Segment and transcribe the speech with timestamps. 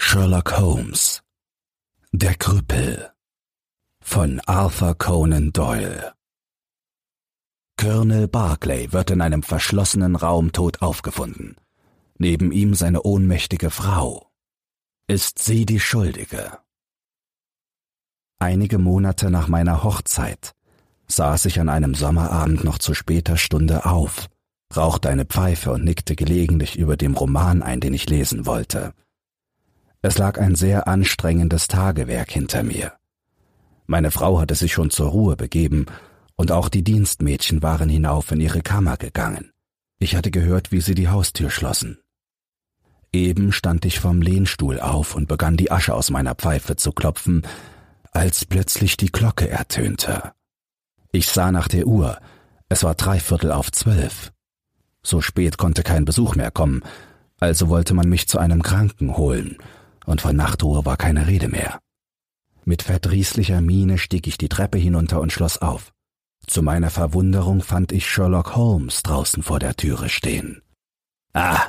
[0.00, 1.22] Sherlock Holmes
[2.12, 3.10] Der Krüppel
[4.00, 6.14] von Arthur Conan Doyle
[7.76, 11.56] Colonel Barclay wird in einem verschlossenen Raum tot aufgefunden.
[12.16, 14.30] Neben ihm seine ohnmächtige Frau.
[15.08, 16.58] Ist sie die Schuldige?
[18.38, 20.52] Einige Monate nach meiner Hochzeit
[21.08, 24.28] saß ich an einem Sommerabend noch zu später Stunde auf,
[24.74, 28.94] rauchte eine Pfeife und nickte gelegentlich über dem Roman ein, den ich lesen wollte.
[30.00, 32.92] Es lag ein sehr anstrengendes Tagewerk hinter mir.
[33.86, 35.86] Meine Frau hatte sich schon zur Ruhe begeben,
[36.36, 39.50] und auch die Dienstmädchen waren hinauf in ihre Kammer gegangen.
[39.98, 41.98] Ich hatte gehört, wie sie die Haustür schlossen.
[43.12, 47.42] Eben stand ich vom Lehnstuhl auf und begann die Asche aus meiner Pfeife zu klopfen,
[48.12, 50.32] als plötzlich die Glocke ertönte.
[51.10, 52.18] Ich sah nach der Uhr,
[52.68, 54.32] es war dreiviertel auf zwölf.
[55.02, 56.82] So spät konnte kein Besuch mehr kommen,
[57.40, 59.56] also wollte man mich zu einem Kranken holen,
[60.08, 61.80] und von Nachtruhe war keine Rede mehr.
[62.64, 65.92] Mit verdrießlicher Miene stieg ich die Treppe hinunter und schloss auf.
[66.46, 70.62] Zu meiner Verwunderung fand ich Sherlock Holmes draußen vor der Türe stehen.
[71.34, 71.60] Ah,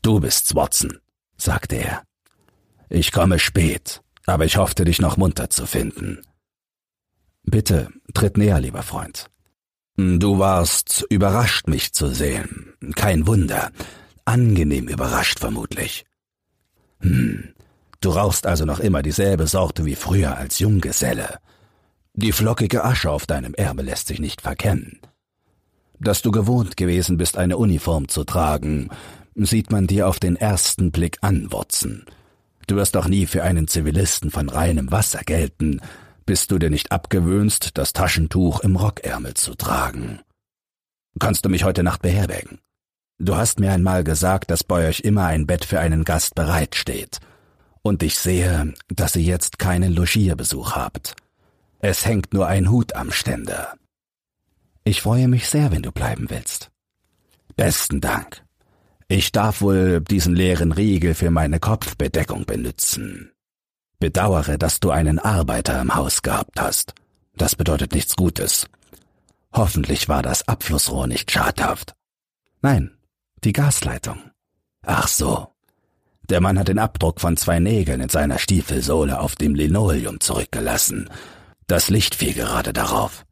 [0.00, 0.98] du bist's, Watson,
[1.36, 2.02] sagte er.
[2.88, 6.22] Ich komme spät, aber ich hoffte, dich noch munter zu finden.
[7.42, 9.30] Bitte, tritt näher, lieber Freund.
[9.96, 12.72] Du warst überrascht, mich zu sehen.
[12.94, 13.72] Kein Wunder.
[14.24, 16.06] Angenehm überrascht vermutlich.
[17.00, 17.52] Hm,
[18.00, 21.38] Du rauchst also noch immer dieselbe Sorte wie früher als Junggeselle.
[22.14, 25.00] Die flockige Asche auf deinem Erbe lässt sich nicht verkennen.
[25.98, 28.90] Dass du gewohnt gewesen bist, eine Uniform zu tragen,
[29.34, 32.04] sieht man dir auf den ersten Blick an, Watson.
[32.68, 35.80] Du wirst doch nie für einen Zivilisten von reinem Wasser gelten,
[36.24, 40.20] bis du dir nicht abgewöhnst, das Taschentuch im Rockärmel zu tragen.
[41.18, 42.60] Kannst du mich heute Nacht beherbergen?
[43.18, 47.18] Du hast mir einmal gesagt, dass bei euch immer ein Bett für einen Gast bereitsteht
[47.88, 51.16] und ich sehe, dass ihr jetzt keinen Logierbesuch habt.
[51.80, 53.74] Es hängt nur ein Hut am Ständer.
[54.84, 56.70] Ich freue mich sehr, wenn du bleiben willst.
[57.56, 58.44] Besten Dank.
[59.08, 63.32] Ich darf wohl diesen leeren Riegel für meine Kopfbedeckung benutzen.
[63.98, 66.94] Bedauere, dass du einen Arbeiter im Haus gehabt hast.
[67.36, 68.68] Das bedeutet nichts Gutes.
[69.52, 71.94] Hoffentlich war das Abflussrohr nicht schadhaft.
[72.60, 72.96] Nein,
[73.44, 74.30] die Gasleitung.
[74.82, 75.48] Ach so.
[76.30, 81.08] Der Mann hat den Abdruck von zwei Nägeln in seiner Stiefelsohle auf dem Linoleum zurückgelassen.
[81.66, 83.24] Das Licht fiel gerade darauf.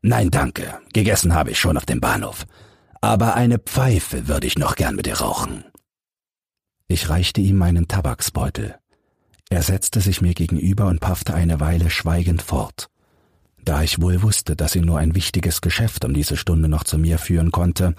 [0.00, 0.78] Nein, danke.
[0.92, 2.44] Gegessen habe ich schon auf dem Bahnhof.
[3.00, 5.64] Aber eine Pfeife würde ich noch gern mit dir rauchen.
[6.88, 8.76] Ich reichte ihm meinen Tabaksbeutel.
[9.50, 12.88] Er setzte sich mir gegenüber und paffte eine Weile schweigend fort.
[13.64, 16.98] Da ich wohl wusste, dass ihn nur ein wichtiges Geschäft um diese Stunde noch zu
[16.98, 17.94] mir führen konnte,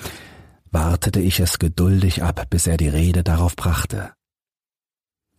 [0.71, 4.11] wartete ich es geduldig ab, bis er die Rede darauf brachte.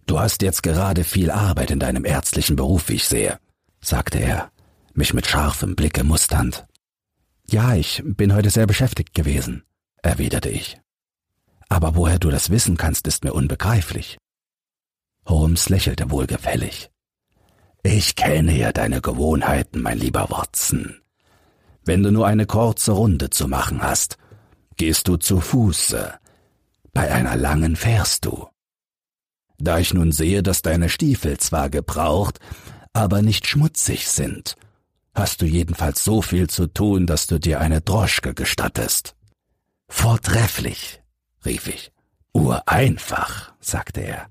[0.06, 3.38] Du hast jetzt gerade viel Arbeit in deinem ärztlichen Beruf, wie ich sehe,
[3.80, 4.50] sagte er,
[4.92, 6.66] mich mit scharfem Blicke musternd.
[7.46, 9.64] Ja, ich bin heute sehr beschäftigt gewesen,
[10.02, 10.78] erwiderte ich.
[11.68, 14.18] Aber woher du das wissen kannst, ist mir unbegreiflich.
[15.26, 16.90] Holmes lächelte wohlgefällig.
[17.82, 21.00] Ich kenne ja deine Gewohnheiten, mein lieber Watson.
[21.84, 24.16] Wenn du nur eine kurze Runde zu machen hast,
[24.76, 26.14] gehst du zu Fuße.
[26.92, 28.48] Bei einer langen fährst du.
[29.58, 32.38] Da ich nun sehe, dass deine Stiefel zwar gebraucht,
[32.92, 34.56] aber nicht schmutzig sind,
[35.14, 39.14] hast du jedenfalls so viel zu tun, dass du dir eine Droschke gestattest.
[39.88, 41.02] Vortrefflich,
[41.44, 41.92] rief ich.
[42.32, 44.26] Ureinfach, sagte er.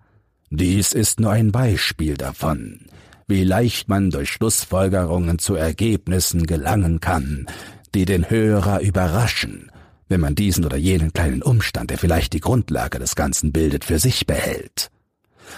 [0.50, 2.82] Dies ist nur ein Beispiel davon,
[3.28, 7.48] wie leicht man durch Schlussfolgerungen zu Ergebnissen gelangen kann,
[7.96, 9.72] die den Hörer überraschen,
[10.10, 14.00] wenn man diesen oder jenen kleinen Umstand, der vielleicht die Grundlage des Ganzen bildet, für
[14.00, 14.92] sich behält.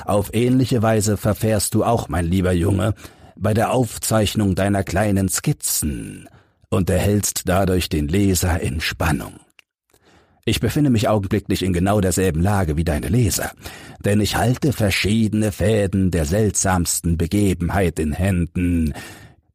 [0.06, 2.94] Auf ähnliche Weise verfährst du auch, mein lieber Junge,
[3.36, 6.30] bei der Aufzeichnung deiner kleinen Skizzen
[6.70, 9.34] und erhältst dadurch den Leser in Spannung.
[10.48, 13.52] Ich befinde mich augenblicklich in genau derselben Lage wie deine Leser,
[14.04, 18.94] denn ich halte verschiedene Fäden der seltsamsten Begebenheit in Händen,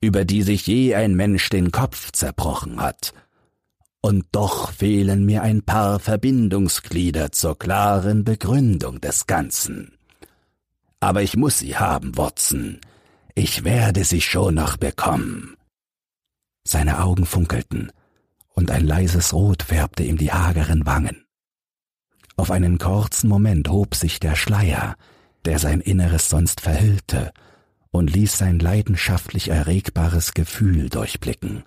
[0.00, 3.12] über die sich je ein Mensch den Kopf zerbrochen hat.
[4.03, 9.93] Und doch fehlen mir ein paar Verbindungsglieder zur klaren Begründung des Ganzen.
[11.00, 12.79] Aber ich muss sie haben, Watson.
[13.35, 15.56] Ich werde sie schon noch bekommen.
[16.62, 17.91] Seine Augen funkelten,
[18.52, 21.25] und ein leises Rot färbte ihm die hageren Wangen.
[22.37, 24.97] Auf einen kurzen Moment hob sich der Schleier,
[25.47, 27.32] der sein Inneres sonst verhüllte,
[27.91, 31.64] und ließ sein leidenschaftlich erregbares Gefühl durchblicken.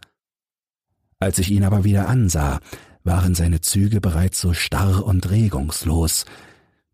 [1.19, 2.59] Als ich ihn aber wieder ansah,
[3.03, 6.25] waren seine Züge bereits so starr und regungslos,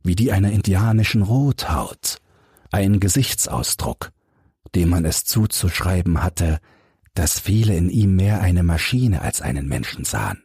[0.03, 2.19] wie die einer indianischen Rothaut,
[2.71, 4.11] ein Gesichtsausdruck,
[4.75, 6.59] dem man es zuzuschreiben hatte,
[7.13, 10.43] dass viele in ihm mehr eine Maschine als einen Menschen sahen.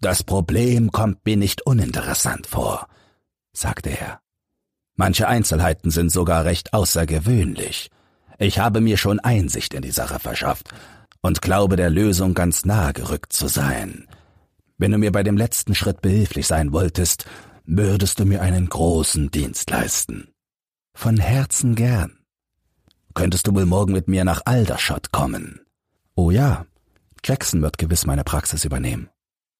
[0.00, 2.86] Das Problem kommt mir nicht uninteressant vor,
[3.52, 4.20] sagte er.
[4.94, 7.90] Manche Einzelheiten sind sogar recht außergewöhnlich.
[8.38, 10.70] Ich habe mir schon Einsicht in die Sache verschafft
[11.22, 14.06] und glaube der Lösung ganz nahe gerückt zu sein.
[14.78, 17.26] Wenn du mir bei dem letzten Schritt behilflich sein wolltest,
[17.64, 20.28] würdest du mir einen großen Dienst leisten.
[20.98, 22.18] Von Herzen gern.
[23.12, 25.60] Könntest du wohl morgen mit mir nach Aldershot kommen?
[26.14, 26.64] Oh ja,
[27.22, 29.10] Jackson wird gewiss meine Praxis übernehmen.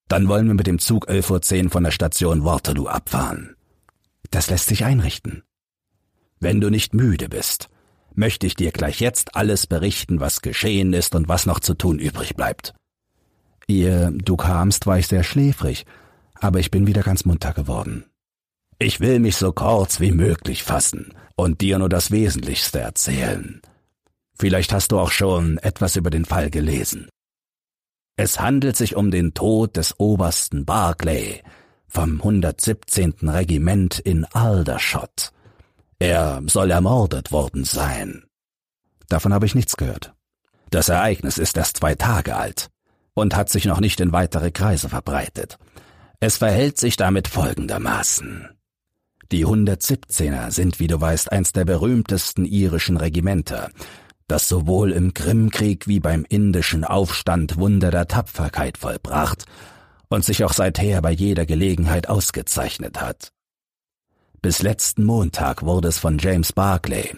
[0.09, 3.55] Dann wollen wir mit dem Zug 11.10 Uhr von der Station Waterloo abfahren.
[4.31, 5.43] Das lässt sich einrichten.
[6.41, 7.69] Wenn du nicht müde bist,
[8.15, 11.99] möchte ich dir gleich jetzt alles berichten, was geschehen ist und was noch zu tun
[11.99, 12.75] übrig bleibt.
[13.69, 15.85] Ihr, du kamst, war ich sehr schläfrig,
[16.35, 18.07] aber ich bin wieder ganz munter geworden.
[18.79, 23.63] Ich will mich so kurz wie möglich fassen und dir nur das Wesentlichste erzählen.
[24.35, 27.09] Vielleicht hast du auch schon etwas über den Fall gelesen.
[28.17, 31.43] Es handelt sich um den Tod des Obersten Barclay
[31.89, 33.15] vom 117.
[33.23, 35.33] Regiment in Aldershot.
[35.99, 38.25] Er soll ermordet worden sein.
[39.09, 40.13] Davon habe ich nichts gehört.
[40.69, 42.69] Das Ereignis ist erst zwei Tage alt
[43.15, 45.59] und hat sich noch nicht in weitere Kreise verbreitet.
[46.21, 48.56] Es verhält sich damit folgendermaßen.
[49.33, 53.71] Die 117er sind, wie du weißt, eins der berühmtesten irischen Regimenter,
[54.29, 59.45] das sowohl im Krimkrieg wie beim indischen Aufstand Wunder der Tapferkeit vollbracht
[60.09, 63.33] und sich auch seither bei jeder Gelegenheit ausgezeichnet hat.
[64.43, 67.17] Bis letzten Montag wurde es von James Barclay,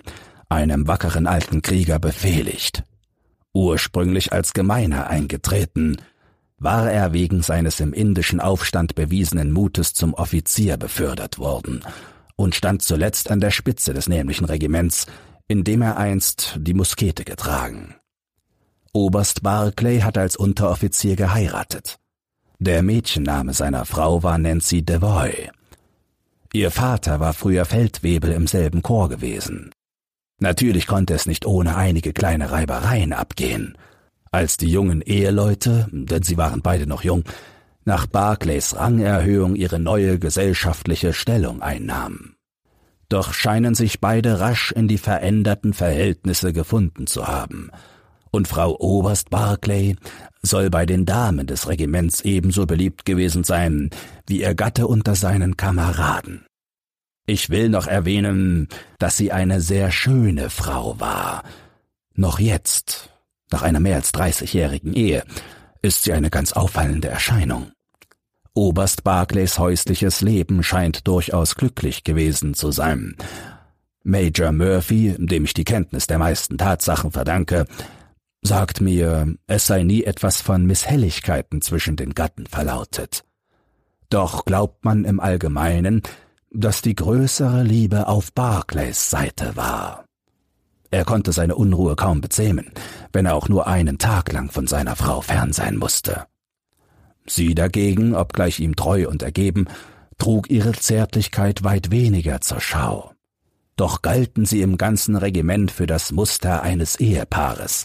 [0.48, 2.84] einem wackeren alten Krieger, befehligt.
[3.52, 5.96] Ursprünglich als Gemeiner eingetreten,
[6.58, 11.84] war er wegen seines im indischen Aufstand bewiesenen Mutes zum Offizier befördert worden
[12.36, 15.06] und stand zuletzt an der Spitze des nämlichen Regiments,
[15.46, 17.94] in dem er einst die Muskete getragen.
[18.92, 21.98] Oberst Barclay hat als Unteroffizier geheiratet.
[22.58, 25.50] Der Mädchenname seiner Frau war Nancy Devoy.
[26.52, 29.70] Ihr Vater war früher Feldwebel im selben Chor gewesen.
[30.40, 33.76] Natürlich konnte es nicht ohne einige kleine Reibereien abgehen.
[34.30, 37.24] Als die jungen Eheleute, denn sie waren beide noch jung,
[37.84, 42.38] nach Barclays Rangerhöhung ihre neue gesellschaftliche Stellung einnahmen
[43.08, 47.70] doch scheinen sich beide rasch in die veränderten Verhältnisse gefunden zu haben,
[48.30, 49.96] und Frau Oberst Barclay
[50.42, 53.88] soll bei den Damen des Regiments ebenso beliebt gewesen sein
[54.26, 56.44] wie ihr Gatte unter seinen Kameraden.
[57.26, 61.42] Ich will noch erwähnen, dass sie eine sehr schöne Frau war.
[62.14, 63.10] Noch jetzt,
[63.50, 65.24] nach einer mehr als dreißigjährigen Ehe,
[65.82, 67.72] ist sie eine ganz auffallende Erscheinung.
[68.54, 73.14] Oberst Barclays häusliches Leben scheint durchaus glücklich gewesen zu sein.
[74.02, 77.66] Major Murphy, dem ich die Kenntnis der meisten Tatsachen verdanke,
[78.42, 83.24] sagt mir, es sei nie etwas von Misshelligkeiten zwischen den Gatten verlautet.
[84.10, 86.02] Doch glaubt man im Allgemeinen,
[86.50, 90.07] dass die größere Liebe auf Barclays Seite war.
[90.90, 92.72] Er konnte seine Unruhe kaum bezähmen,
[93.12, 96.24] wenn er auch nur einen Tag lang von seiner Frau fern sein musste.
[97.26, 99.66] Sie dagegen, obgleich ihm treu und ergeben,
[100.16, 103.12] trug ihre Zärtlichkeit weit weniger zur Schau.
[103.76, 107.84] Doch galten sie im ganzen Regiment für das Muster eines Ehepaares,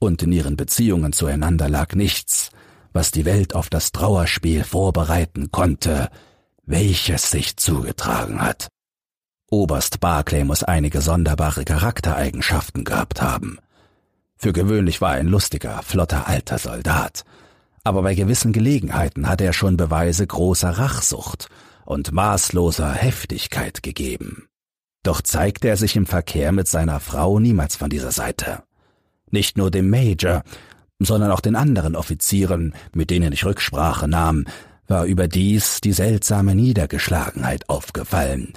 [0.00, 2.50] und in ihren Beziehungen zueinander lag nichts,
[2.92, 6.08] was die Welt auf das Trauerspiel vorbereiten konnte,
[6.66, 8.68] welches sich zugetragen hat.
[9.50, 13.58] Oberst Barclay muss einige sonderbare Charaktereigenschaften gehabt haben.
[14.36, 17.24] Für gewöhnlich war er ein lustiger, flotter alter Soldat,
[17.82, 21.48] aber bei gewissen Gelegenheiten hat er schon Beweise großer Rachsucht
[21.86, 24.48] und maßloser Heftigkeit gegeben.
[25.02, 28.62] Doch zeigte er sich im Verkehr mit seiner Frau niemals von dieser Seite.
[29.30, 30.42] Nicht nur dem Major,
[30.98, 34.44] sondern auch den anderen Offizieren, mit denen ich Rücksprache nahm,
[34.86, 38.52] war überdies die seltsame Niedergeschlagenheit aufgefallen,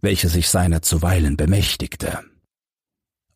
[0.00, 2.20] welche sich seiner zuweilen bemächtigte.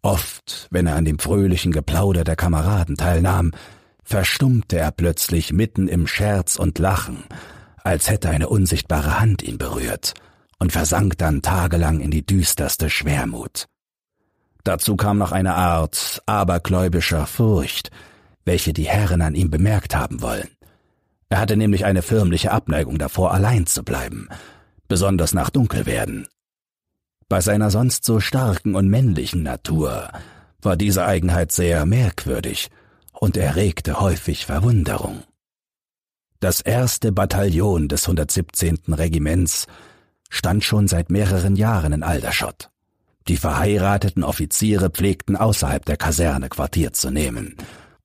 [0.03, 3.53] Oft, wenn er an dem fröhlichen Geplauder der Kameraden teilnahm,
[4.03, 7.25] verstummte er plötzlich mitten im Scherz und Lachen,
[7.83, 10.15] als hätte eine unsichtbare Hand ihn berührt,
[10.59, 13.67] und versank dann tagelang in die düsterste Schwermut.
[14.63, 17.91] Dazu kam noch eine Art abergläubischer Furcht,
[18.45, 20.49] welche die Herren an ihm bemerkt haben wollen.
[21.29, 24.29] Er hatte nämlich eine förmliche Abneigung davor, allein zu bleiben,
[24.89, 26.29] besonders nach Dunkelwerden.
[27.29, 30.11] Bei seiner sonst so starken und männlichen Natur
[30.61, 32.71] war diese Eigenheit sehr merkwürdig
[33.13, 35.23] und erregte häufig Verwunderung.
[36.41, 38.79] Das erste Bataillon des 117.
[38.89, 39.67] Regiments
[40.29, 42.71] stand schon seit mehreren Jahren in Aldershot.
[43.29, 47.57] Die verheirateten Offiziere pflegten außerhalb der Kaserne Quartier zu nehmen,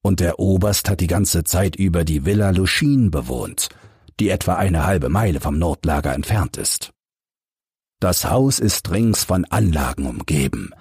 [0.02, 3.68] und der Oberst hat die ganze Zeit über die Villa Luschin bewohnt,
[4.20, 6.94] die etwa eine halbe Meile vom Nordlager entfernt ist.
[8.00, 10.72] Das Haus ist rings von Anlagen umgeben,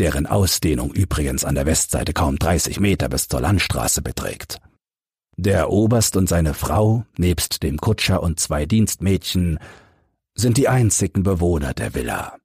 [0.00, 4.60] deren Ausdehnung übrigens an der Westseite kaum 30 Meter bis zur Landstraße beträgt.
[5.36, 9.60] Der Oberst und seine Frau, nebst dem Kutscher und zwei Dienstmädchen,
[10.34, 12.36] sind die einzigen Bewohner der Villa.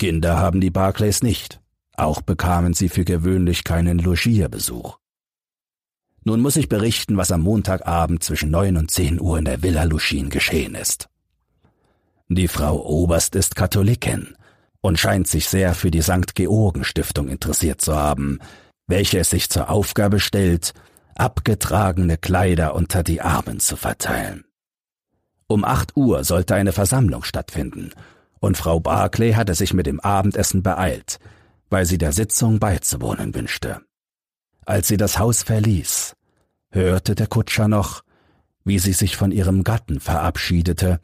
[0.00, 1.60] Kinder haben die Barclays nicht,
[1.94, 4.98] auch bekamen sie für gewöhnlich keinen Logierbesuch.
[6.24, 9.84] Nun muss ich berichten, was am Montagabend zwischen neun und zehn Uhr in der Villa
[9.84, 11.08] Luschin geschehen ist.
[12.28, 14.34] Die Frau Oberst ist Katholikin
[14.80, 16.34] und scheint sich sehr für die St.
[16.34, 18.40] Georgen Stiftung interessiert zu haben,
[18.88, 20.74] welche es sich zur Aufgabe stellt,
[21.14, 24.44] abgetragene Kleider unter die Armen zu verteilen.
[25.46, 27.92] Um acht Uhr sollte eine Versammlung stattfinden,
[28.40, 31.20] und Frau Barclay hatte sich mit dem Abendessen beeilt,
[31.70, 33.82] weil sie der Sitzung beizuwohnen wünschte.
[34.64, 36.14] Als sie das Haus verließ,
[36.70, 38.02] hörte der Kutscher noch,
[38.64, 41.00] wie sie sich von ihrem Gatten verabschiedete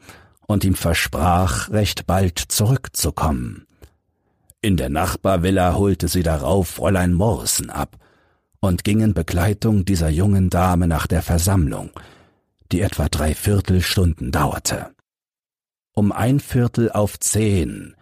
[0.53, 3.65] und ihm versprach, recht bald zurückzukommen.
[4.61, 7.97] In der Nachbarvilla holte sie darauf Fräulein Morrison ab
[8.59, 11.89] und ging in Begleitung dieser jungen Dame nach der Versammlung,
[12.71, 14.91] die etwa drei Viertelstunden dauerte.
[15.91, 17.95] Um ein Viertel auf zehn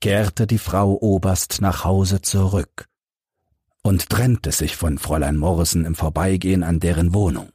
[0.00, 2.88] kehrte die Frau Oberst nach Hause zurück
[3.82, 7.50] und trennte sich von Fräulein Morrison im Vorbeigehen an deren Wohnung.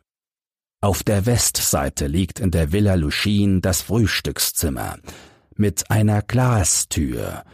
[0.83, 4.97] Auf der Westseite liegt in der Villa Luschin das Frühstückszimmer
[5.55, 7.45] mit einer Glastür,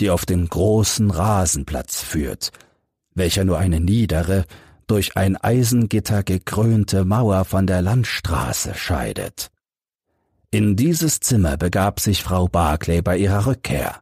[0.00, 2.50] die auf den großen Rasenplatz führt,
[3.14, 4.44] welcher nur eine niedere,
[4.88, 9.52] durch ein Eisengitter gekrönte Mauer von der Landstraße scheidet.
[10.50, 14.00] In dieses Zimmer begab sich Frau Barclay bei ihrer Rückkehr.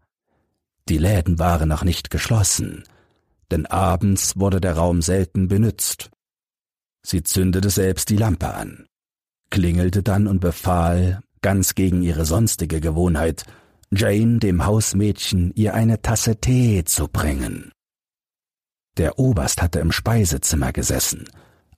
[0.88, 2.84] Die Läden waren noch nicht geschlossen,
[3.50, 6.10] denn abends wurde der Raum selten benützt.
[7.04, 8.86] Sie zündete selbst die Lampe an,
[9.50, 13.44] klingelte dann und befahl, ganz gegen ihre sonstige Gewohnheit,
[13.90, 17.72] Jane, dem Hausmädchen, ihr eine Tasse Tee zu bringen.
[18.96, 21.24] Der Oberst hatte im Speisezimmer gesessen,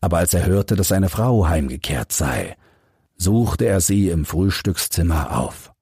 [0.01, 2.57] aber als er hörte, dass seine Frau heimgekehrt sei,
[3.17, 5.73] suchte er sie im Frühstückszimmer auf.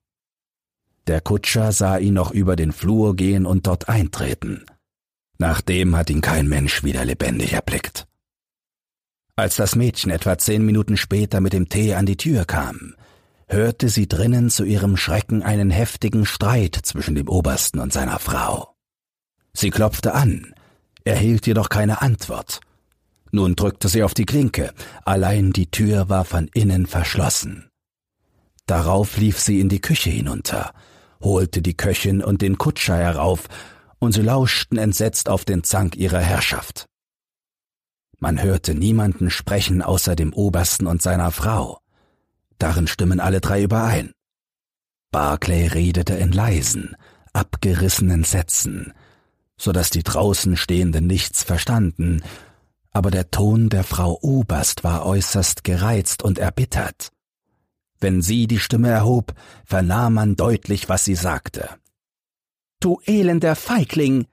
[1.07, 4.65] Der Kutscher sah ihn noch über den Flur gehen und dort eintreten.
[5.37, 8.07] Nachdem hat ihn kein Mensch wieder lebendig erblickt.
[9.35, 12.93] Als das Mädchen etwa zehn Minuten später mit dem Tee an die Tür kam,
[13.47, 18.75] hörte sie drinnen zu ihrem Schrecken einen heftigen Streit zwischen dem Obersten und seiner Frau.
[19.51, 20.53] Sie klopfte an,
[21.03, 22.59] erhielt jedoch keine Antwort.
[23.31, 24.71] Nun drückte sie auf die Klinke,
[25.03, 27.69] allein die Tür war von innen verschlossen.
[28.67, 30.73] Darauf lief sie in die Küche hinunter,
[31.21, 33.49] holte die Köchin und den Kutscher herauf
[33.97, 36.85] und sie lauschten entsetzt auf den Zank ihrer Herrschaft.
[38.23, 41.81] Man hörte niemanden sprechen außer dem Obersten und seiner Frau.
[42.57, 44.13] Darin stimmen alle drei überein.
[45.11, 46.95] Barclay redete in leisen,
[47.33, 48.93] abgerissenen Sätzen,
[49.57, 52.23] so dass die draußen Stehenden nichts verstanden,
[52.91, 57.11] aber der Ton der Frau Oberst war äußerst gereizt und erbittert.
[57.99, 59.33] Wenn sie die Stimme erhob,
[59.65, 61.67] vernahm man deutlich, was sie sagte.
[62.79, 64.27] Du elender Feigling,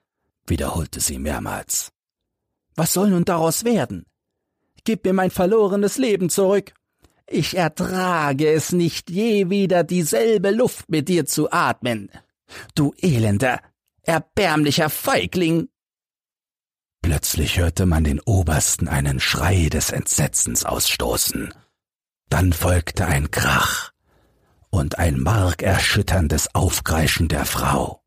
[0.47, 1.91] wiederholte sie mehrmals.
[2.81, 4.07] Was soll nun daraus werden?
[4.85, 6.73] Gib mir mein verlorenes Leben zurück.
[7.27, 12.11] Ich ertrage es nicht, je wieder dieselbe Luft mit dir zu atmen.
[12.75, 13.61] Du elender,
[14.01, 15.69] erbärmlicher Feigling.
[17.03, 21.53] Plötzlich hörte man den Obersten einen Schrei des Entsetzens ausstoßen.
[22.31, 23.93] Dann folgte ein Krach
[24.71, 28.03] und ein markerschütterndes Aufkreischen der Frau.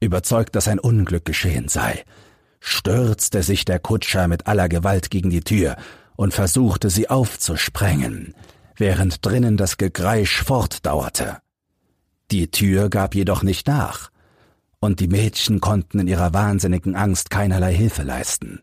[0.00, 2.04] Überzeugt, dass ein Unglück geschehen sei,
[2.60, 5.76] stürzte sich der Kutscher mit aller Gewalt gegen die Tür
[6.16, 8.34] und versuchte sie aufzusprengen,
[8.76, 11.38] während drinnen das Gegreisch fortdauerte.
[12.30, 14.10] Die Tür gab jedoch nicht nach,
[14.80, 18.60] und die Mädchen konnten in ihrer wahnsinnigen Angst keinerlei Hilfe leisten.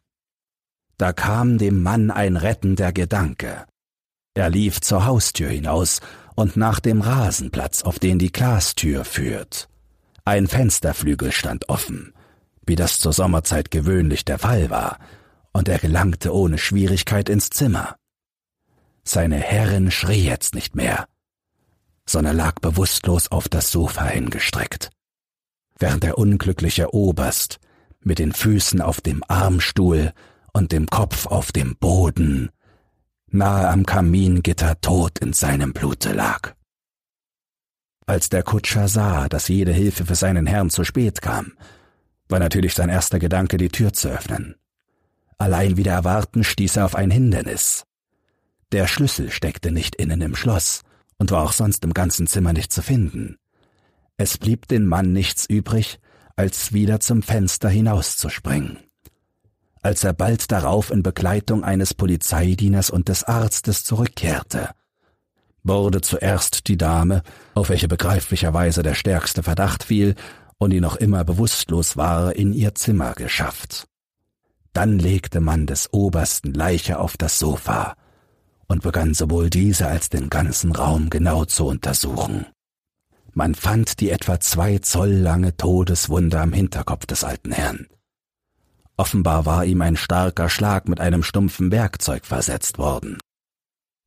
[0.98, 3.66] Da kam dem Mann ein rettender Gedanke.
[4.34, 6.00] Er lief zur Haustür hinaus
[6.36, 9.70] und nach dem Rasenplatz, auf den die Glastür führt.
[10.24, 12.14] Ein Fensterflügel stand offen,
[12.66, 15.00] wie das zur Sommerzeit gewöhnlich der Fall war,
[15.54, 17.96] und er gelangte ohne Schwierigkeit ins Zimmer.
[19.04, 21.08] Seine Herrin schrie jetzt nicht mehr,
[22.08, 24.90] sondern lag bewusstlos auf das Sofa hingestreckt,
[25.80, 27.60] während der unglückliche Oberst
[28.02, 30.12] mit den Füßen auf dem Armstuhl
[30.54, 32.50] und dem Kopf auf dem Boden
[33.28, 36.54] nahe am Kamingitter tot in seinem Blute lag.
[38.08, 41.54] Als der Kutscher sah, dass jede Hilfe für seinen Herrn zu spät kam,
[42.30, 44.56] war natürlich sein erster Gedanke, die Tür zu öffnen.
[45.38, 47.86] Allein wieder erwarten stieß er auf ein Hindernis.
[48.72, 50.82] Der Schlüssel steckte nicht innen im Schloss
[51.18, 53.38] und war auch sonst im ganzen Zimmer nicht zu finden.
[54.18, 56.00] Es blieb den Mann nichts übrig,
[56.36, 58.80] als wieder zum Fenster hinauszuspringen.
[59.82, 64.70] Als er bald darauf in Begleitung eines Polizeidieners und des Arztes zurückkehrte,
[65.64, 70.16] wurde zuerst die Dame, auf welche begreiflicherweise der stärkste Verdacht fiel
[70.58, 73.88] und die noch immer bewusstlos war, in ihr Zimmer geschafft.
[74.74, 77.96] Dann legte man des Obersten Leiche auf das Sofa
[78.68, 82.46] und begann sowohl diese als den ganzen Raum genau zu untersuchen.
[83.34, 87.88] Man fand die etwa zwei Zoll lange Todeswunde am Hinterkopf des alten Herrn.
[88.98, 93.18] Offenbar war ihm ein starker Schlag mit einem stumpfen Werkzeug versetzt worden.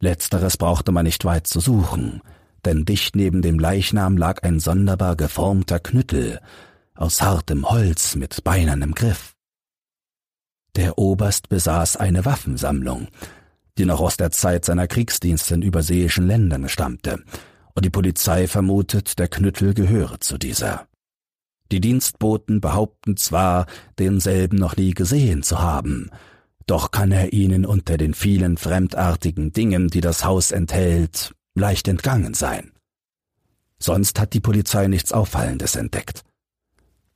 [0.00, 2.22] Letzteres brauchte man nicht weit zu suchen,
[2.64, 6.40] denn dicht neben dem Leichnam lag ein sonderbar geformter Knüttel
[6.94, 9.34] aus hartem Holz mit beinernem Griff.
[10.76, 13.08] Der Oberst besaß eine Waffensammlung,
[13.78, 17.22] die noch aus der Zeit seiner Kriegsdienste in überseeischen Ländern stammte,
[17.74, 20.88] und die Polizei vermutet, der Knüttel gehöre zu dieser.
[21.70, 23.66] Die Dienstboten behaupten zwar,
[23.98, 26.10] denselben noch nie gesehen zu haben,
[26.66, 32.34] doch kann er ihnen unter den vielen fremdartigen Dingen, die das Haus enthält, leicht entgangen
[32.34, 32.72] sein.
[33.78, 36.24] Sonst hat die Polizei nichts Auffallendes entdeckt.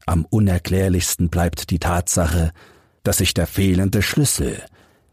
[0.06, 2.52] Am unerklärlichsten bleibt die Tatsache,
[3.02, 4.62] dass sich der fehlende Schlüssel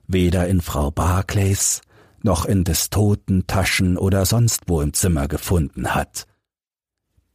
[0.08, 1.82] weder in Frau Barclays
[2.24, 6.26] noch in des Toten Taschen oder sonst wo im Zimmer gefunden hat.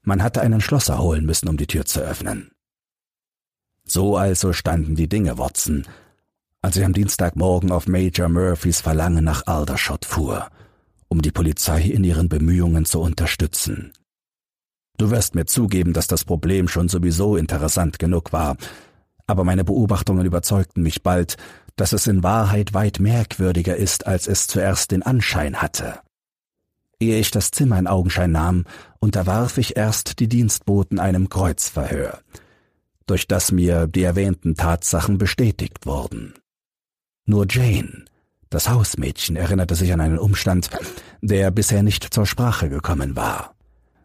[0.02, 2.50] Man hatte einen Schlosser holen müssen, um die Tür zu öffnen.
[3.84, 5.86] So also standen die Dinge, Watson,
[6.60, 10.50] als ich am Dienstagmorgen auf Major Murphys Verlangen nach Aldershot fuhr,
[11.14, 13.92] um die Polizei in ihren Bemühungen zu unterstützen.
[14.98, 18.56] Du wirst mir zugeben, dass das Problem schon sowieso interessant genug war,
[19.28, 21.36] aber meine Beobachtungen überzeugten mich bald,
[21.76, 26.00] dass es in Wahrheit weit merkwürdiger ist, als es zuerst den Anschein hatte.
[26.98, 28.64] Ehe ich das Zimmer in Augenschein nahm,
[28.98, 32.18] unterwarf ich erst die Dienstboten einem Kreuzverhör,
[33.06, 36.34] durch das mir die erwähnten Tatsachen bestätigt wurden.
[37.24, 38.04] Nur Jane,
[38.54, 40.70] das Hausmädchen, erinnerte sich an einen Umstand,
[41.20, 43.54] der bisher nicht zur Sprache gekommen war.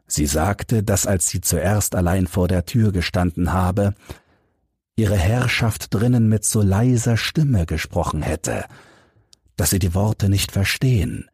[0.07, 3.93] Sie sagte, dass als sie zuerst allein vor der Tür gestanden habe,
[4.95, 8.65] ihre Herrschaft drinnen mit so leiser Stimme gesprochen hätte,
[9.55, 11.29] dass sie die Worte nicht verstehen,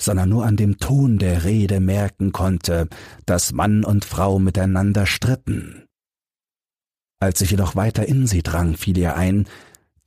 [0.00, 2.88] sondern nur an dem Ton der Rede merken konnte,
[3.26, 5.84] dass Mann und Frau miteinander stritten.
[7.20, 9.46] Als ich jedoch weiter in sie drang, fiel ihr ein,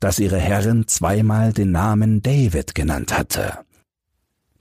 [0.00, 3.58] dass ihre Herrin zweimal den Namen David genannt hatte.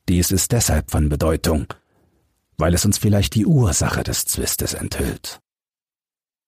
[0.08, 1.74] Dies ist deshalb von Bedeutung,
[2.58, 5.40] weil es uns vielleicht die Ursache des Zwistes enthüllt.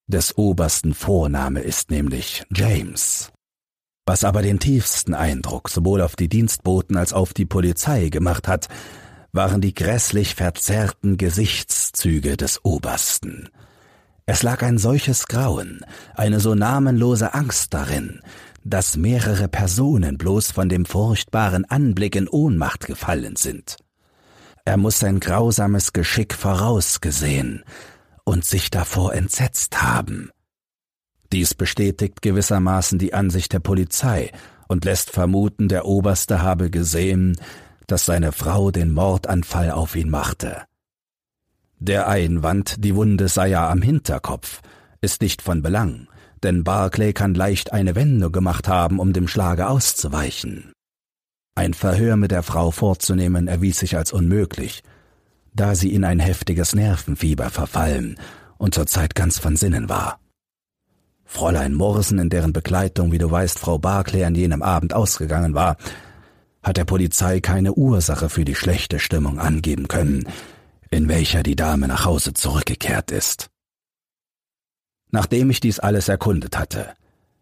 [0.06, 3.32] Des obersten Vorname ist nämlich James.
[4.04, 8.68] Was aber den tiefsten Eindruck sowohl auf die Dienstboten als auf die Polizei gemacht hat,
[9.32, 13.48] waren die grässlich verzerrten Gesichtszüge des Obersten.
[14.26, 18.20] Es lag ein solches Grauen, eine so namenlose Angst darin,
[18.64, 23.76] dass mehrere Personen bloß von dem furchtbaren Anblick in Ohnmacht gefallen sind.
[24.64, 27.64] Er muss sein grausames Geschick vorausgesehen,
[28.24, 30.30] und sich davor entsetzt haben.
[31.32, 34.30] Dies bestätigt gewissermaßen die Ansicht der Polizei
[34.68, 37.36] und lässt vermuten, der Oberste habe gesehen,
[37.86, 40.62] dass seine Frau den Mordanfall auf ihn machte.
[41.78, 44.60] Der Einwand, die Wunde sei ja am Hinterkopf,
[45.00, 46.06] ist nicht von Belang,
[46.42, 50.72] denn Barclay kann leicht eine Wendung gemacht haben, um dem Schlage auszuweichen.
[51.54, 54.82] Ein Verhör mit der Frau vorzunehmen erwies sich als unmöglich,
[55.54, 58.18] da sie in ein heftiges Nervenfieber verfallen
[58.58, 60.18] und zurzeit ganz von Sinnen war.
[61.24, 65.76] Fräulein Morrison, in deren Begleitung, wie du weißt, Frau Barclay an jenem Abend ausgegangen war,
[66.62, 70.24] hat der Polizei keine Ursache für die schlechte Stimmung angeben können,
[70.90, 73.51] in welcher die Dame nach Hause zurückgekehrt ist.
[75.12, 76.88] Nachdem ich dies alles erkundet hatte,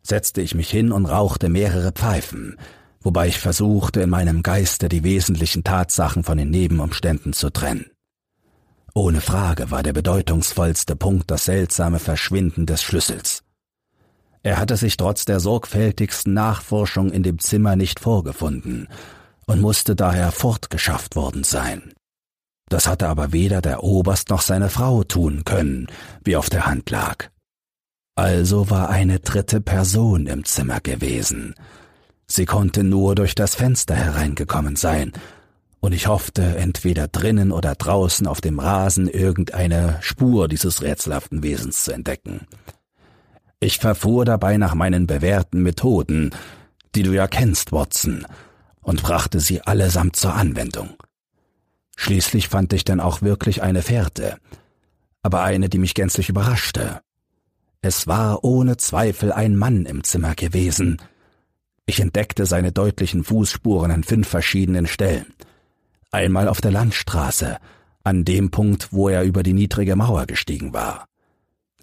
[0.02, 2.58] setzte ich mich hin und rauchte mehrere Pfeifen,
[3.00, 7.86] wobei ich versuchte, in meinem Geiste die wesentlichen Tatsachen von den Nebenumständen zu trennen.
[8.92, 13.44] Ohne Frage war der bedeutungsvollste Punkt das seltsame Verschwinden des Schlüssels.
[14.42, 18.88] Er hatte sich trotz der sorgfältigsten Nachforschung in dem Zimmer nicht vorgefunden
[19.46, 21.92] und musste daher fortgeschafft worden sein.
[22.68, 25.86] Das hatte aber weder der Oberst noch seine Frau tun können,
[26.24, 27.30] wie auf der Hand lag.
[28.14, 31.54] Also war eine dritte Person im Zimmer gewesen.
[32.26, 35.12] Sie konnte nur durch das Fenster hereingekommen sein
[35.80, 41.84] und ich hoffte, entweder drinnen oder draußen auf dem Rasen irgendeine Spur dieses rätselhaften Wesens
[41.84, 42.46] zu entdecken.
[43.60, 46.30] Ich verfuhr dabei nach meinen bewährten Methoden,
[46.94, 48.26] die du ja kennst, Watson,
[48.82, 50.90] und brachte sie allesamt zur Anwendung.
[51.96, 54.38] Schließlich fand ich dann auch wirklich eine Fährte,
[55.22, 57.00] aber eine, die mich gänzlich überraschte.
[57.82, 61.00] Es war ohne Zweifel ein Mann im Zimmer gewesen.
[61.86, 65.32] Ich entdeckte seine deutlichen Fußspuren an fünf verschiedenen Stellen.
[66.10, 67.56] Einmal auf der Landstraße,
[68.04, 71.06] an dem Punkt, wo er über die niedrige Mauer gestiegen war.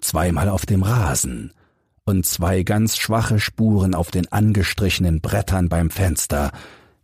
[0.00, 1.52] Zweimal auf dem Rasen
[2.04, 6.52] und zwei ganz schwache Spuren auf den angestrichenen Brettern beim Fenster,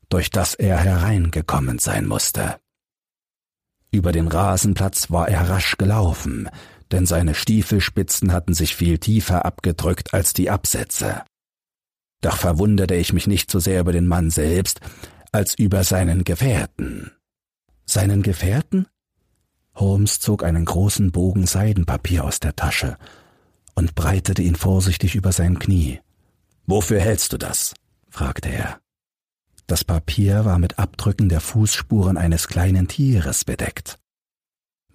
[0.09, 2.57] durch das er hereingekommen sein musste.
[3.91, 6.49] Über den Rasenplatz war er rasch gelaufen,
[6.93, 11.23] denn seine Stiefelspitzen hatten sich viel tiefer abgedrückt als die Absätze.
[12.21, 14.81] Doch verwunderte ich mich nicht so sehr über den Mann selbst,
[15.33, 17.11] als über seinen Gefährten.
[17.85, 18.87] Seinen Gefährten?
[19.75, 22.97] Holmes zog einen großen Bogen Seidenpapier aus der Tasche
[23.75, 26.01] und breitete ihn vorsichtig über sein Knie.
[26.67, 27.75] Wofür hältst du das?
[28.09, 28.79] fragte er.
[29.67, 33.99] Das Papier war mit Abdrücken der Fußspuren eines kleinen Tieres bedeckt.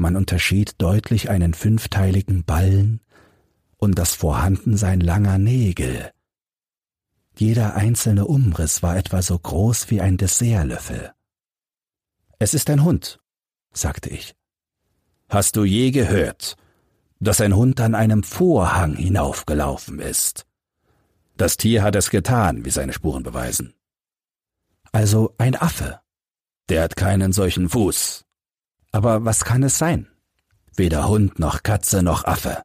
[0.02, 3.02] Man unterschied deutlich einen fünfteiligen Ballen
[3.76, 6.12] und das Vorhandensein langer Nägel.
[7.36, 11.12] Jeder einzelne Umriss war etwa so groß wie ein Dessertlöffel.
[12.40, 13.20] Es ist ein Hund,
[13.74, 14.36] sagte ich.
[15.28, 16.56] Hast du je gehört,
[17.20, 20.46] dass ein Hund an einem Vorhang hinaufgelaufen ist?
[21.36, 23.74] Das Tier hat es getan, wie seine Spuren beweisen.
[24.94, 26.00] Also ein Affe.
[26.70, 28.26] Der hat keinen solchen Fuß.
[28.92, 30.08] Aber was kann es sein?
[30.76, 32.62] Weder Hund noch Katze noch Affe.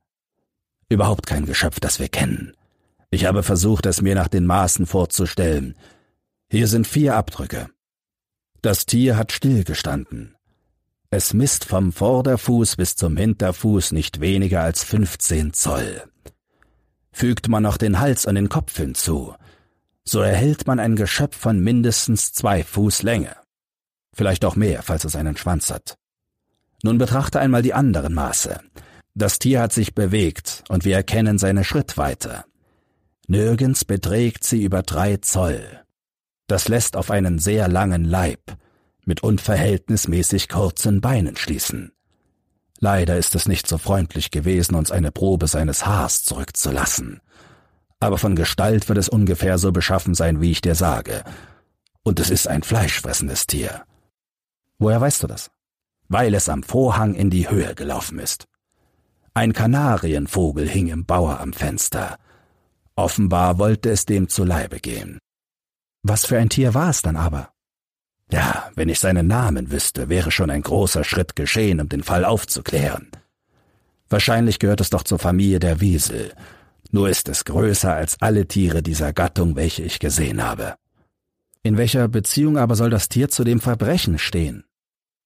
[0.88, 2.54] Überhaupt kein Geschöpf, das wir kennen.
[3.10, 5.76] Ich habe versucht, es mir nach den Maßen vorzustellen.
[6.50, 7.68] Hier sind vier Abdrücke.
[8.62, 10.36] Das Tier hat stillgestanden.
[11.10, 16.02] Es misst vom Vorderfuß bis zum Hinterfuß nicht weniger als 15 Zoll.
[17.12, 19.34] Fügt man noch den Hals an den Kopf hinzu,
[20.04, 23.36] so erhält man ein Geschöpf von mindestens zwei Fuß Länge.
[24.12, 25.96] Vielleicht auch mehr, falls es einen Schwanz hat.
[26.84, 28.60] Nun betrachte einmal die anderen Maße.
[29.16, 32.44] Das Tier hat sich bewegt und wir erkennen seine Schrittweite.
[33.26, 35.64] Nirgends beträgt sie über drei Zoll.
[36.46, 38.56] Das lässt auf einen sehr langen Leib
[39.04, 41.90] mit unverhältnismäßig kurzen Beinen schließen.
[42.78, 47.20] Leider ist es nicht so freundlich gewesen, uns eine Probe seines Haars zurückzulassen
[48.04, 51.24] aber von Gestalt wird es ungefähr so beschaffen sein, wie ich dir sage.
[52.02, 53.84] Und es ist ein fleischfressendes Tier.
[54.78, 55.50] Woher weißt du das?
[56.08, 58.46] Weil es am Vorhang in die Höhe gelaufen ist.
[59.32, 62.18] Ein Kanarienvogel hing im Bauer am Fenster.
[62.94, 65.18] Offenbar wollte es dem zu Leibe gehen.
[66.02, 67.50] Was für ein Tier war es dann aber?
[68.30, 72.24] Ja, wenn ich seinen Namen wüsste, wäre schon ein großer Schritt geschehen, um den Fall
[72.24, 73.10] aufzuklären.
[74.08, 76.32] Wahrscheinlich gehört es doch zur Familie der Wiesel,
[76.90, 80.76] nur ist es größer als alle Tiere dieser Gattung, welche ich gesehen habe.
[81.64, 84.64] In welcher Beziehung aber soll das Tier zu dem Verbrechen stehen?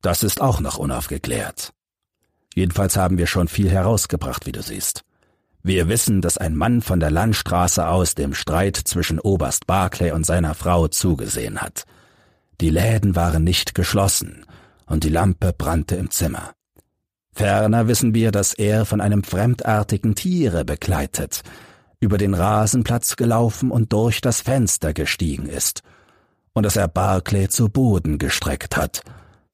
[0.02, 1.72] Das ist auch noch unaufgeklärt.
[2.54, 5.04] Jedenfalls haben wir schon viel herausgebracht, wie du siehst.
[5.62, 10.24] Wir wissen, dass ein Mann von der Landstraße aus dem Streit zwischen Oberst Barclay und
[10.24, 11.84] seiner Frau zugesehen hat.
[12.60, 14.46] Die Läden waren nicht geschlossen
[14.86, 16.52] und die Lampe brannte im Zimmer.
[17.32, 21.42] Ferner wissen wir, dass er von einem fremdartigen Tiere begleitet,
[22.00, 25.82] über den Rasenplatz gelaufen und durch das Fenster gestiegen ist,
[26.52, 29.02] und dass er Barclay zu Boden gestreckt hat,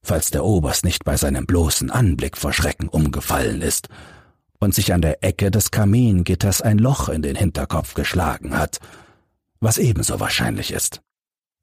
[0.05, 3.89] falls der Oberst nicht bei seinem bloßen Anblick vor Schrecken umgefallen ist
[4.61, 8.79] und sich an der Ecke des Kamingitters ein Loch in den Hinterkopf geschlagen hat,
[9.61, 11.01] was ebenso wahrscheinlich ist.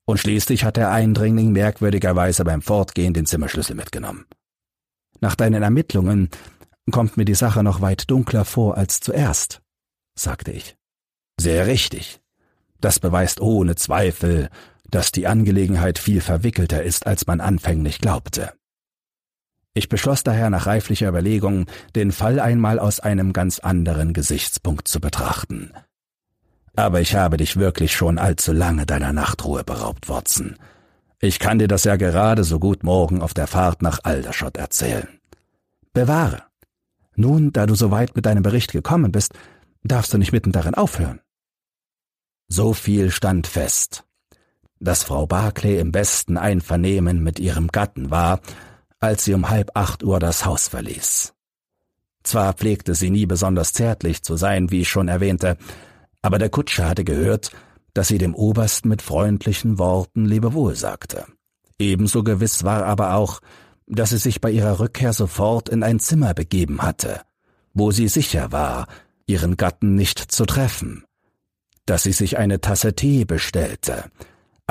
[0.05, 4.25] Und schließlich hat der Eindringling merkwürdigerweise beim Fortgehen den Zimmerschlüssel mitgenommen.
[5.21, 6.29] Nach deinen Ermittlungen
[6.91, 9.61] kommt mir die Sache noch weit dunkler vor als zuerst,
[10.15, 10.75] sagte ich.
[11.39, 12.19] Sehr richtig.
[12.81, 14.49] Das beweist ohne Zweifel,
[14.91, 18.53] dass die Angelegenheit viel verwickelter ist, als man anfänglich glaubte.
[19.73, 24.99] Ich beschloss daher nach reiflicher Überlegung, den Fall einmal aus einem ganz anderen Gesichtspunkt zu
[24.99, 25.71] betrachten.
[26.75, 30.57] Aber ich habe dich wirklich schon allzu lange deiner Nachtruhe beraubt, Watson.
[31.19, 35.07] Ich kann dir das ja gerade so gut morgen auf der Fahrt nach Aldershot erzählen.
[35.93, 36.43] Bewahre.
[37.15, 39.33] Nun, da du so weit mit deinem Bericht gekommen bist,
[39.83, 41.19] darfst du nicht mitten darin aufhören.
[42.47, 44.03] So viel stand fest,
[44.81, 48.41] dass Frau Barclay im besten Einvernehmen mit ihrem Gatten war,
[48.99, 51.33] als sie um halb acht Uhr das Haus verließ.
[52.23, 55.57] Zwar pflegte sie nie besonders zärtlich zu sein, wie ich schon erwähnte,
[56.21, 57.51] aber der Kutscher hatte gehört,
[57.93, 61.25] dass sie dem Obersten mit freundlichen Worten Lebewohl sagte.
[61.79, 63.39] Ebenso gewiss war aber auch,
[63.87, 67.21] dass sie sich bei ihrer Rückkehr sofort in ein Zimmer begeben hatte,
[67.73, 68.87] wo sie sicher war,
[69.25, 71.03] ihren Gatten nicht zu treffen,
[71.85, 74.05] dass sie sich eine Tasse Tee bestellte,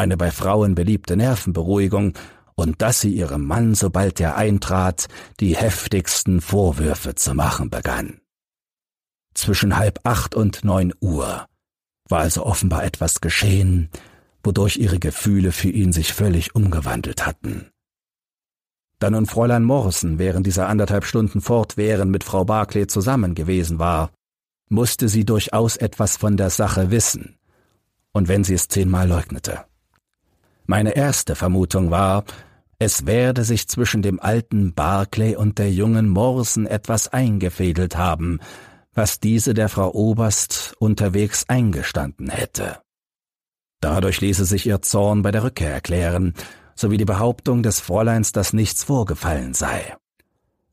[0.00, 2.14] eine bei Frauen beliebte Nervenberuhigung
[2.54, 5.08] und dass sie ihrem Mann, sobald er eintrat,
[5.38, 8.20] die heftigsten Vorwürfe zu machen begann.
[9.34, 11.46] Zwischen halb acht und neun Uhr
[12.08, 13.90] war also offenbar etwas geschehen,
[14.42, 17.70] wodurch ihre Gefühle für ihn sich völlig umgewandelt hatten.
[18.98, 24.10] Da nun Fräulein Morrison während dieser anderthalb Stunden fortwährend mit Frau Barclay zusammen gewesen war,
[24.68, 27.38] musste sie durchaus etwas von der Sache wissen,
[28.12, 29.64] und wenn sie es zehnmal leugnete.
[30.70, 32.22] Meine erste Vermutung war,
[32.78, 38.38] es werde sich zwischen dem alten Barclay und der jungen Morrison etwas eingefädelt haben,
[38.94, 42.78] was diese der Frau Oberst unterwegs eingestanden hätte.
[43.80, 46.34] Dadurch ließe sich ihr Zorn bei der Rückkehr erklären,
[46.76, 49.96] sowie die Behauptung des Fräuleins, dass nichts vorgefallen sei.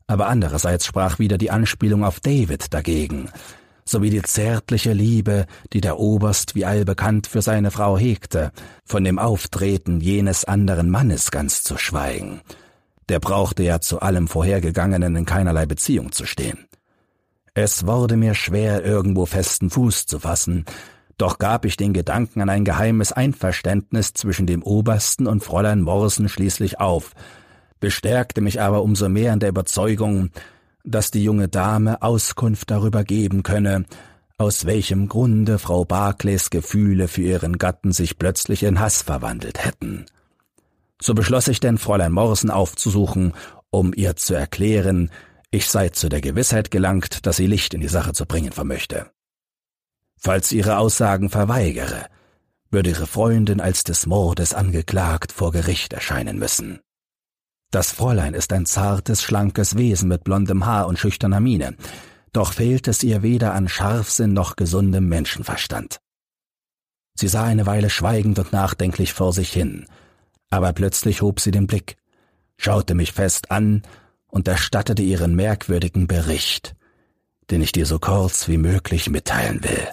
[0.05, 3.31] Aber andererseits sprach wieder die Anspielung auf David dagegen,
[3.89, 8.51] sowie die zärtliche Liebe, die der Oberst wie allbekannt für seine Frau hegte,
[8.85, 12.41] von dem Auftreten jenes anderen Mannes ganz zu schweigen.
[13.09, 16.67] Der brauchte ja zu allem Vorhergegangenen in keinerlei Beziehung zu stehen.
[17.53, 20.65] Es wurde mir schwer, irgendwo festen Fuß zu fassen,
[21.17, 26.29] doch gab ich den Gedanken an ein geheimes Einverständnis zwischen dem Obersten und Fräulein Morrison
[26.29, 27.13] schließlich auf,
[27.79, 30.29] bestärkte mich aber umso mehr in der Überzeugung,
[30.87, 33.85] dass die junge Dame Auskunft darüber geben könne,
[34.37, 40.05] aus welchem Grunde Frau Barclays Gefühle für ihren Gatten sich plötzlich in Hass verwandelt hätten.
[41.01, 43.33] So beschloss ich denn, Fräulein Morrison aufzusuchen,
[43.69, 45.11] um ihr zu erklären,
[45.51, 49.11] ich sei zu der Gewissheit gelangt, dass sie Licht in die Sache zu bringen vermöchte.
[50.17, 52.05] Falls ihre Aussagen verweigere,
[52.71, 56.79] würde ihre Freundin als des Mordes angeklagt vor Gericht erscheinen müssen.
[57.71, 61.75] Das Fräulein ist ein zartes, schlankes Wesen mit blondem Haar und schüchterner Miene,
[62.31, 65.99] doch fehlt es ihr weder an Scharfsinn noch gesundem Menschenverstand.
[67.15, 69.87] Sie sah eine Weile schweigend und nachdenklich vor sich hin,
[70.49, 71.97] aber plötzlich hob sie den Blick,
[72.57, 73.81] schaute mich fest an
[74.27, 76.75] und erstattete ihren merkwürdigen Bericht,
[77.49, 79.87] den ich dir so kurz wie möglich mitteilen will.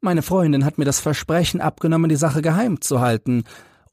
[0.00, 3.44] Meine Freundin hat mir das Versprechen abgenommen, die Sache geheim zu halten,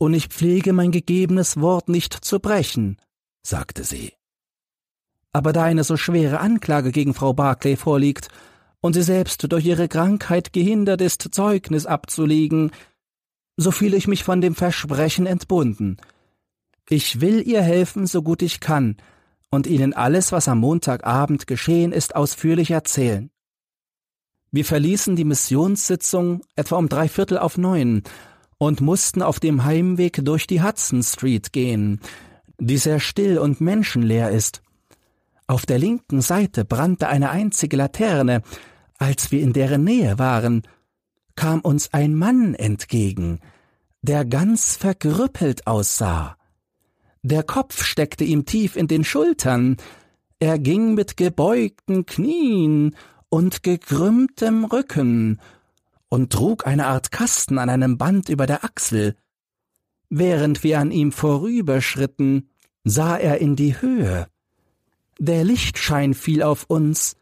[0.01, 2.97] und ich pflege mein gegebenes Wort nicht zu brechen,
[3.43, 4.13] sagte sie.
[5.31, 8.29] Aber da eine so schwere Anklage gegen Frau Barclay vorliegt
[8.79, 12.71] und sie selbst durch ihre Krankheit gehindert ist, Zeugnis abzulegen,
[13.57, 15.97] so fühle ich mich von dem Versprechen entbunden.
[16.89, 18.97] Ich will ihr helfen, so gut ich kann,
[19.51, 23.29] und Ihnen alles, was am Montagabend geschehen ist, ausführlich erzählen.
[24.49, 28.01] Wir verließen die Missionssitzung etwa um drei Viertel auf neun
[28.61, 31.99] und mussten auf dem Heimweg durch die Hudson Street gehen,
[32.59, 34.61] die sehr still und menschenleer ist.
[35.47, 38.43] Auf der linken Seite brannte eine einzige Laterne.
[38.99, 40.61] Als wir in deren Nähe waren,
[41.35, 43.39] kam uns ein Mann entgegen,
[44.03, 46.37] der ganz verkrüppelt aussah.
[47.23, 49.77] Der Kopf steckte ihm tief in den Schultern,
[50.37, 52.95] er ging mit gebeugten Knien
[53.29, 55.39] und gekrümmtem Rücken
[56.11, 59.15] und trug eine Art Kasten an einem Band über der Achsel.
[60.09, 62.49] Während wir an ihm vorüberschritten,
[62.83, 64.27] sah er in die Höhe.
[65.19, 67.15] Der Lichtschein fiel auf uns.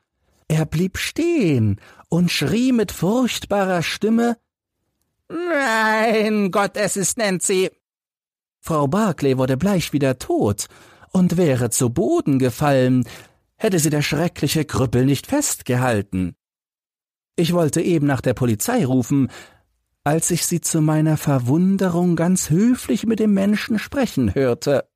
[0.48, 4.38] Er blieb stehen und schrie mit furchtbarer Stimme
[5.28, 7.70] Nein, Gott, es ist Nancy.
[8.60, 10.66] Frau Barclay wurde bleich wie der Tod
[11.12, 13.08] und wäre zu Boden gefallen,
[13.56, 16.36] hätte sie der schreckliche Krüppel nicht festgehalten.
[17.36, 19.30] Ich wollte eben nach der Polizei rufen,
[20.04, 24.90] als ich sie zu meiner Verwunderung ganz höflich mit dem Menschen sprechen hörte.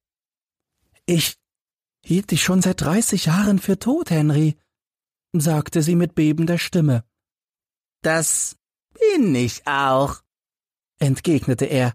[1.05, 1.37] Ich
[2.03, 4.57] hielt dich schon seit dreißig Jahren für tot, Henry,
[5.33, 7.03] sagte sie mit bebender Stimme.
[8.01, 8.57] Das
[8.93, 10.21] bin ich auch,
[10.99, 11.93] entgegnete er,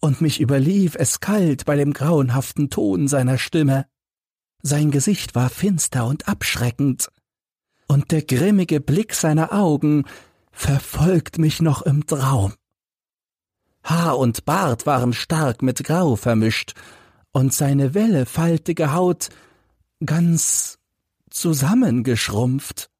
[0.00, 3.86] und mich überlief es kalt bei dem grauenhaften Ton seiner Stimme.
[4.62, 7.08] Sein Gesicht war finster und abschreckend
[7.88, 10.04] und der grimmige Blick seiner Augen
[10.52, 12.54] verfolgt mich noch im Traum.
[13.84, 16.74] Haar und Bart waren stark mit Grau vermischt,
[17.32, 19.30] und seine wellefaltige Haut
[20.04, 20.78] ganz
[21.30, 22.90] zusammengeschrumpft.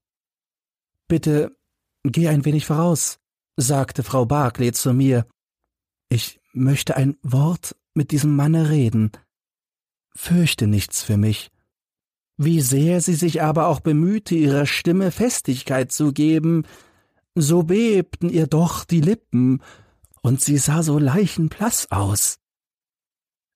[1.07, 1.57] Bitte
[2.03, 3.18] geh ein wenig voraus,
[3.57, 5.27] sagte Frau Barclay zu mir.
[6.09, 9.12] Ich möchte ein Wort mit diesem Manne reden.
[10.14, 11.51] Fürchte nichts für mich.
[12.44, 16.64] Wie sehr sie sich aber auch bemühte, ihrer Stimme Festigkeit zu geben,
[17.37, 19.62] so bebten ihr doch die Lippen,
[20.22, 22.40] und sie sah so leichenblaß aus.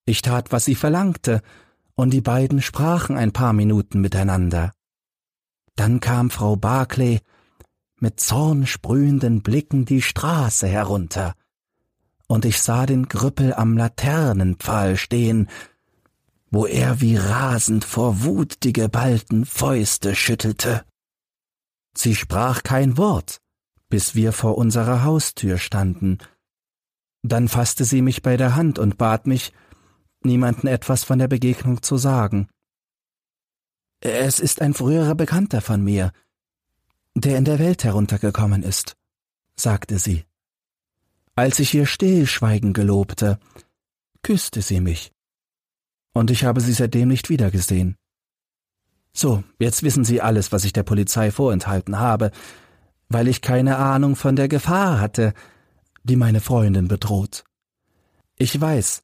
[0.04, 1.42] Ich tat, was sie verlangte,
[1.96, 4.72] und die beiden sprachen ein paar Minuten miteinander.
[5.74, 7.18] Dann kam Frau Barclay
[7.98, 11.34] mit zornsprühenden Blicken die Straße herunter,
[12.28, 15.48] und ich sah den Grüppel am Laternenpfahl stehen,
[16.50, 20.84] wo er wie rasend vor Wut die geballten Fäuste schüttelte.
[21.96, 23.40] Sie sprach kein Wort,
[23.88, 26.18] bis wir vor unserer Haustür standen.
[27.22, 29.52] Dann fasste sie mich bei der Hand und bat mich,
[30.22, 32.48] niemanden etwas von der Begegnung zu sagen.
[34.00, 36.12] Es ist ein früherer Bekannter von mir,
[37.14, 38.96] der in der Welt heruntergekommen ist,
[39.56, 40.24] sagte sie.
[41.34, 43.38] Als ich ihr Stillschweigen gelobte,
[44.22, 45.15] küsste sie mich.
[46.16, 47.94] Und ich habe sie seitdem nicht wiedergesehen.
[49.12, 52.30] So, jetzt wissen Sie alles, was ich der Polizei vorenthalten habe,
[53.10, 55.34] weil ich keine Ahnung von der Gefahr hatte,
[56.04, 57.44] die meine Freundin bedroht.
[58.38, 59.02] Ich weiß,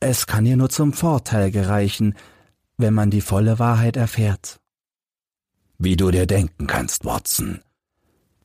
[0.00, 2.14] es kann ihr nur zum Vorteil gereichen,
[2.76, 4.60] wenn man die volle Wahrheit erfährt.
[5.78, 7.62] Wie du dir denken kannst, Watson,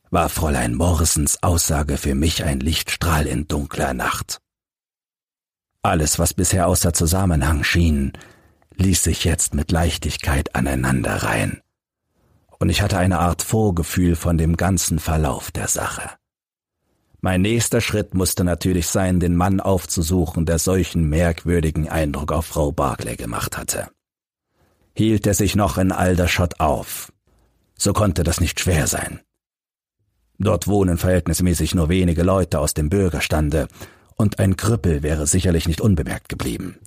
[0.08, 4.40] war Fräulein Morrisons Aussage für mich ein Lichtstrahl in dunkler Nacht.
[5.86, 8.12] Alles, was bisher außer Zusammenhang schien,
[8.74, 11.60] ließ sich jetzt mit Leichtigkeit aneinanderreihen.
[12.58, 16.10] Und ich hatte eine Art Vorgefühl von dem ganzen Verlauf der Sache.
[17.20, 22.72] Mein nächster Schritt musste natürlich sein, den Mann aufzusuchen, der solchen merkwürdigen Eindruck auf Frau
[22.72, 23.86] Barclay gemacht hatte.
[24.92, 27.12] Hielt er sich noch in Aldershot auf,
[27.78, 29.20] so konnte das nicht schwer sein.
[30.40, 33.68] Dort wohnen verhältnismäßig nur wenige Leute aus dem Bürgerstande,
[34.16, 36.78] und ein Krüppel wäre sicherlich nicht unbemerkt geblieben.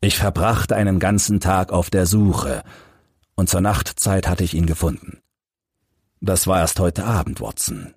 [0.00, 2.62] Ich verbrachte einen ganzen Tag auf der Suche,
[3.34, 5.20] und zur Nachtzeit hatte ich ihn gefunden.
[6.20, 7.94] Das war erst heute Abend, Watson.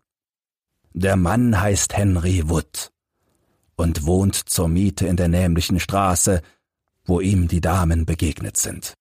[0.93, 2.91] Der Mann heißt Henry Wood
[3.75, 6.41] und wohnt zur Miete in der nämlichen Straße,
[7.05, 8.93] wo ihm die Damen begegnet sind.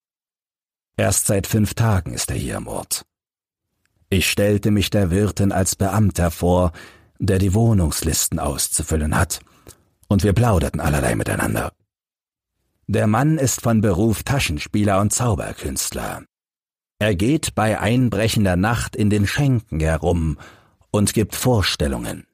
[0.97, 3.05] Erst seit fünf Tagen ist er hier im Ort.
[4.09, 6.71] Ich stellte mich der Wirtin als Beamter vor,
[7.19, 9.39] der die Wohnungslisten auszufüllen hat,
[10.07, 11.73] und wir plauderten allerlei miteinander.
[12.87, 16.23] Der Mann ist von Beruf Taschenspieler und Zauberkünstler.
[16.99, 20.37] Er geht bei einbrechender Nacht in den Schenken herum
[20.91, 22.25] und gibt Vorstellungen.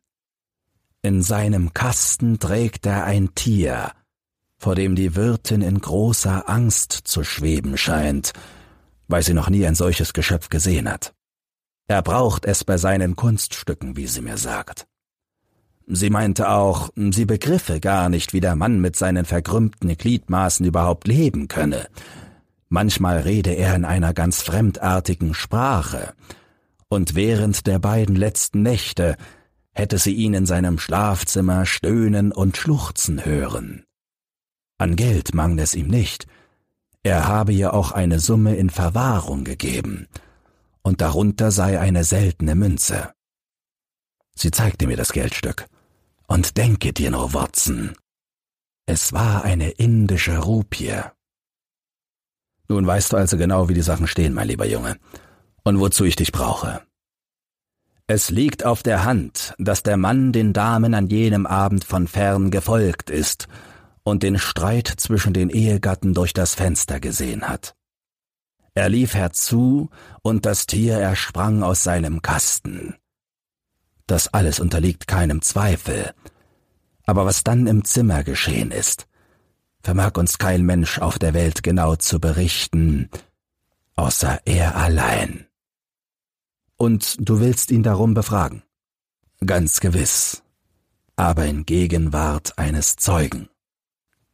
[1.02, 3.92] In seinem Kasten trägt er ein Tier,
[4.58, 8.34] vor dem die Wirtin in großer Angst zu schweben scheint,
[9.08, 11.14] weil sie noch nie ein solches Geschöpf gesehen hat.
[11.90, 14.86] Er braucht es bei seinen Kunststücken, wie sie mir sagt.
[15.88, 21.08] Sie meinte auch, sie begriffe gar nicht, wie der Mann mit seinen verkrümmten Gliedmaßen überhaupt
[21.08, 21.88] leben könne.
[22.68, 26.14] Manchmal rede er in einer ganz fremdartigen Sprache,
[26.90, 29.18] und während der beiden letzten Nächte
[29.72, 33.84] hätte sie ihn in seinem Schlafzimmer stöhnen und schluchzen hören.
[34.78, 36.28] An Geld mangelt es ihm nicht,
[37.02, 40.08] er habe ihr auch eine Summe in Verwahrung gegeben,
[40.82, 43.14] und darunter sei eine seltene Münze.
[44.36, 45.66] Sie zeigte mir das Geldstück,
[46.28, 47.94] und denke dir nur, Watson,
[48.86, 51.02] es war eine indische Rupie.
[52.68, 54.98] Nun weißt du also genau, wie die Sachen stehen, mein lieber Junge,
[55.64, 56.82] und wozu ich dich brauche.
[58.08, 62.50] Es liegt auf der Hand, dass der Mann den Damen an jenem Abend von fern
[62.50, 63.48] gefolgt ist
[64.04, 67.76] und den Streit zwischen den Ehegatten durch das Fenster gesehen hat.
[68.80, 69.90] Er lief herzu,
[70.22, 72.96] und das Tier ersprang aus seinem Kasten.
[74.08, 76.14] Das alles unterliegt keinem Zweifel.
[77.06, 79.06] Aber was dann im Zimmer geschehen ist,
[79.84, 83.10] vermag uns kein Mensch auf der Welt genau zu berichten,
[83.98, 85.46] außer er allein.
[86.78, 88.64] Und du willst ihn darum befragen?
[89.46, 90.42] Ganz gewiss,
[91.18, 93.50] aber in Gegenwart eines Zeugen.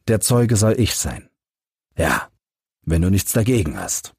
[0.06, 1.28] Der Zeuge soll ich sein.
[1.98, 2.28] Ja,
[2.82, 4.15] wenn du nichts dagegen hast.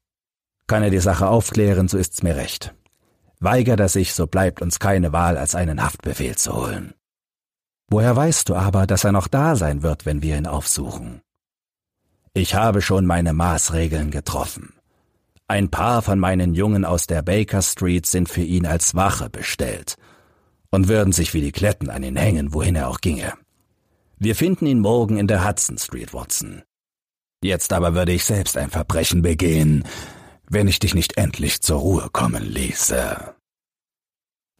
[0.68, 2.74] Kann er die Sache aufklären, so ist's mir recht.
[3.40, 6.94] Weigert er sich, so bleibt uns keine Wahl, als einen Haftbefehl zu holen.
[7.88, 11.22] Woher weißt du aber, dass er noch da sein wird, wenn wir ihn aufsuchen?
[12.34, 14.74] Ich habe schon meine Maßregeln getroffen.
[15.46, 19.96] Ein paar von meinen Jungen aus der Baker Street sind für ihn als Wache bestellt
[20.70, 23.32] und würden sich wie die Kletten an ihn hängen, wohin er auch ginge.
[24.18, 26.62] Wir finden ihn morgen in der Hudson Street, Watson.
[27.42, 29.84] Jetzt aber würde ich selbst ein Verbrechen begehen,
[30.50, 33.34] wenn ich dich nicht endlich zur Ruhe kommen ließe.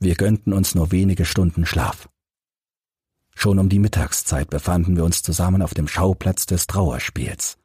[0.01, 2.09] Wir gönnten uns nur wenige Stunden Schlaf.
[3.35, 7.57] Schon um die Mittagszeit befanden wir uns zusammen auf dem Schauplatz des Trauerspiels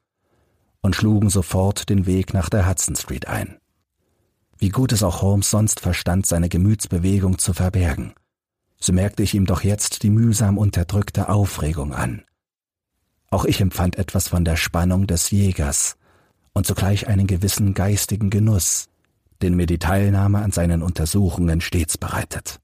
[0.81, 3.57] und schlugen sofort den Weg nach der Hudson Street ein.
[4.57, 8.13] Wie gut es auch Holmes sonst verstand, seine Gemütsbewegung zu verbergen,
[8.79, 12.23] so merkte ich ihm doch jetzt die mühsam unterdrückte Aufregung an.
[13.29, 15.95] Auch ich empfand etwas von der Spannung des Jägers
[16.53, 18.87] und zugleich einen gewissen geistigen Genuss,
[19.41, 22.59] den mir die Teilnahme an seinen Untersuchungen stets bereitet.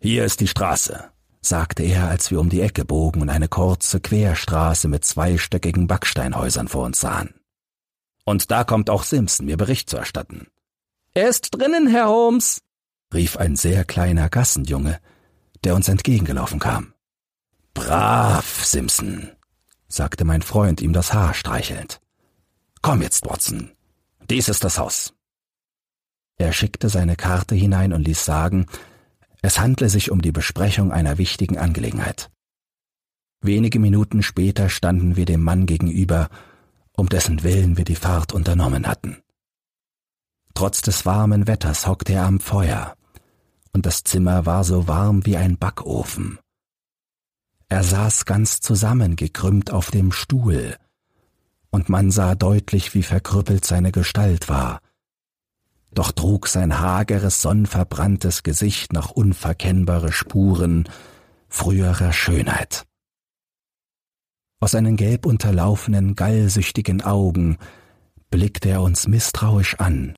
[0.00, 1.10] Hier ist die Straße,
[1.40, 6.68] sagte er, als wir um die Ecke bogen und eine kurze Querstraße mit zweistöckigen Backsteinhäusern
[6.68, 7.34] vor uns sahen.
[8.24, 10.46] Und da kommt auch Simpson, mir Bericht zu erstatten.
[11.14, 12.60] Er ist drinnen, Herr Holmes,
[13.12, 15.00] rief ein sehr kleiner Gassenjunge,
[15.64, 16.94] der uns entgegengelaufen kam.
[17.74, 19.30] Brav, Simpson,
[19.88, 22.00] sagte mein Freund ihm das Haar streichelnd.
[22.82, 23.70] Komm jetzt, Watson.
[24.30, 25.14] Dies ist das Haus.
[26.36, 28.66] Er schickte seine Karte hinein und ließ sagen,
[29.42, 32.30] es handle sich um die Besprechung einer wichtigen Angelegenheit.
[33.40, 36.28] Wenige Minuten später standen wir dem Mann gegenüber,
[36.92, 39.18] um dessen Willen wir die Fahrt unternommen hatten.
[40.54, 42.96] Trotz des warmen Wetters hockte er am Feuer,
[43.72, 46.38] und das Zimmer war so warm wie ein Backofen.
[47.68, 50.76] Er saß ganz zusammengekrümmt auf dem Stuhl,
[51.70, 54.80] und man sah deutlich, wie verkrüppelt seine Gestalt war.
[55.92, 60.88] Doch trug sein hageres, sonnverbranntes Gesicht noch unverkennbare Spuren
[61.48, 62.84] früherer Schönheit.
[64.60, 67.58] Aus seinen gelb unterlaufenen, gallsüchtigen Augen
[68.30, 70.14] blickte er uns misstrauisch an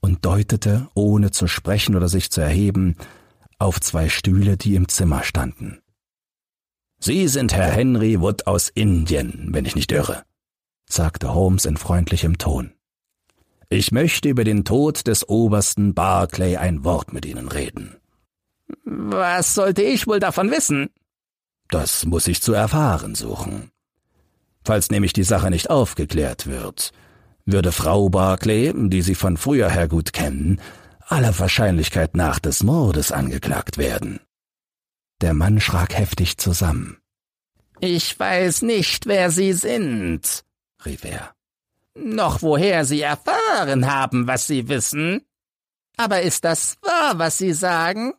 [0.00, 2.96] und deutete, ohne zu sprechen oder sich zu erheben,
[3.58, 5.80] auf zwei Stühle, die im Zimmer standen.
[7.00, 10.24] Sie sind Herr Henry Wood aus Indien, wenn ich nicht irre,
[10.94, 12.72] sagte Holmes in freundlichem Ton.
[13.68, 17.96] Ich möchte über den Tod des Obersten Barclay ein Wort mit Ihnen reden.
[18.84, 20.90] Was sollte ich wohl davon wissen?
[21.68, 23.70] Das muss ich zu erfahren suchen.
[24.64, 26.92] Falls nämlich die Sache nicht aufgeklärt wird,
[27.44, 30.60] würde Frau Barclay, die Sie von früher her gut kennen,
[31.00, 34.20] aller Wahrscheinlichkeit nach des Mordes angeklagt werden.
[35.20, 36.98] Der Mann schrak heftig zusammen.
[37.80, 40.44] Ich weiß nicht, wer Sie sind,
[40.84, 41.34] rief er.
[41.94, 45.24] Noch woher Sie erfahren haben, was Sie wissen.
[45.96, 48.14] Aber ist das wahr, was Sie sagen?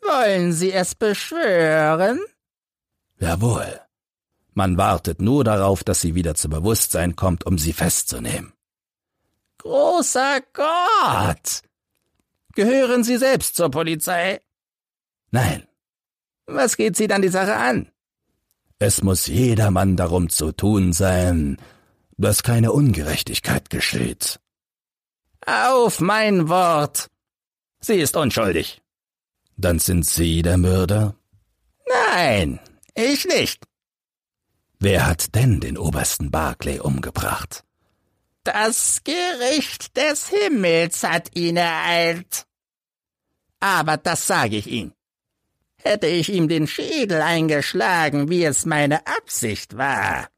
[0.00, 2.20] Wollen Sie es beschwören?
[3.18, 3.80] Jawohl.
[4.54, 8.52] Man wartet nur darauf, dass sie wieder zu Bewusstsein kommt, um sie festzunehmen.
[9.58, 11.62] Großer Gott!
[12.54, 14.40] Gehören Sie selbst zur Polizei?
[15.30, 15.66] Nein.
[16.46, 17.90] Was geht Sie dann die Sache an?
[18.78, 21.56] Es muss jedermann darum zu tun sein,
[22.22, 24.40] dass keine Ungerechtigkeit geschieht.
[25.44, 27.10] Auf mein Wort!
[27.80, 28.80] Sie ist unschuldig.
[29.56, 31.14] Dann sind Sie der Mörder?
[31.88, 32.60] Nein,
[32.94, 33.64] ich nicht.
[34.78, 37.64] Wer hat denn den obersten Barclay umgebracht?
[38.44, 42.46] Das Gericht des Himmels hat ihn ereilt.
[43.60, 44.92] Aber das sage ich Ihnen.
[45.76, 50.28] Hätte ich ihm den Schädel eingeschlagen, wie es meine Absicht war,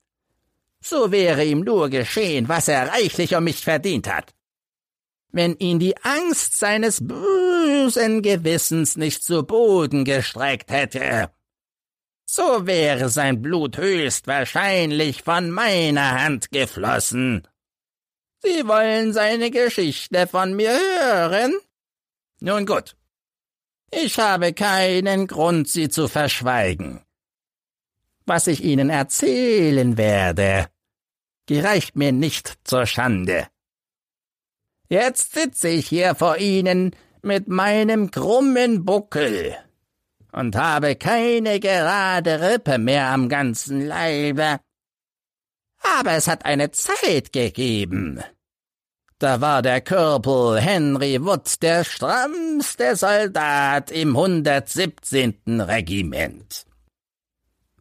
[0.85, 4.35] so wäre ihm nur geschehen, was er reichlich um mich verdient hat.
[5.33, 11.31] Wenn ihn die Angst seines bösen Gewissens nicht zu Boden gestreckt hätte,
[12.27, 17.49] so wäre sein Blut höchstwahrscheinlich von meiner Hand geflossen.
[18.43, 21.55] Sie wollen seine Geschichte von mir hören?
[22.41, 22.95] Nun gut,
[23.91, 27.01] ich habe keinen Grund, sie zu verschweigen.
[28.27, 30.69] Was ich Ihnen erzählen werde,
[31.47, 33.47] gereicht mir nicht zur Schande.
[34.89, 39.57] Jetzt sitze ich hier vor Ihnen mit meinem krummen Buckel
[40.33, 44.61] und habe keine gerade Rippe mehr am ganzen Leibe.
[46.01, 48.23] Aber es hat eine Zeit gegeben,
[49.25, 55.63] da war der Körpel Henry Wood der strammste Soldat im 117.
[55.63, 56.67] Regiment.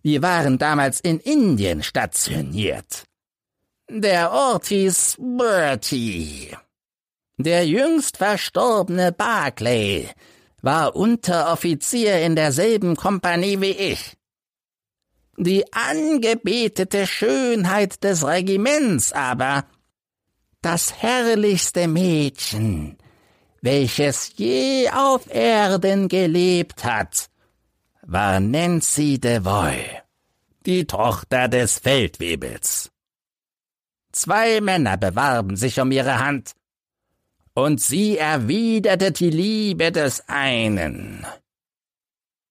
[0.03, 3.03] Wir waren damals in Indien stationiert.
[3.89, 6.55] Der Ort hieß Bertie.
[7.37, 10.09] Der jüngst verstorbene Barclay
[10.61, 14.15] war Unteroffizier in derselben Kompanie wie ich.
[15.37, 19.65] Die angebetete Schönheit des Regiments aber
[20.61, 22.97] das herrlichste Mädchen,
[23.61, 27.29] welches je auf Erden gelebt hat,
[28.01, 29.83] war Nancy DeVoy,
[30.65, 32.92] die Tochter des Feldwebels.
[34.13, 36.53] Zwei Männer bewarben sich um ihre Hand,
[37.55, 41.25] und sie erwiderte die Liebe des einen.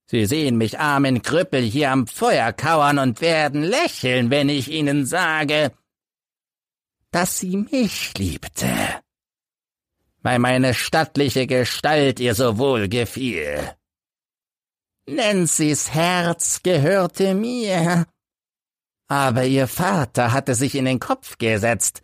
[0.07, 5.07] Sie sehen mich armen Krüppel hier am Feuer kauern und werden lächeln, wenn ich ihnen
[5.07, 5.73] sage,
[7.13, 8.75] dass sie mich liebte,
[10.21, 13.73] weil meine stattliche Gestalt ihr so wohl gefiel.
[15.07, 18.07] Nancy's Herz gehörte mir,
[19.13, 22.01] Aber ihr Vater hatte sich in den Kopf gesetzt,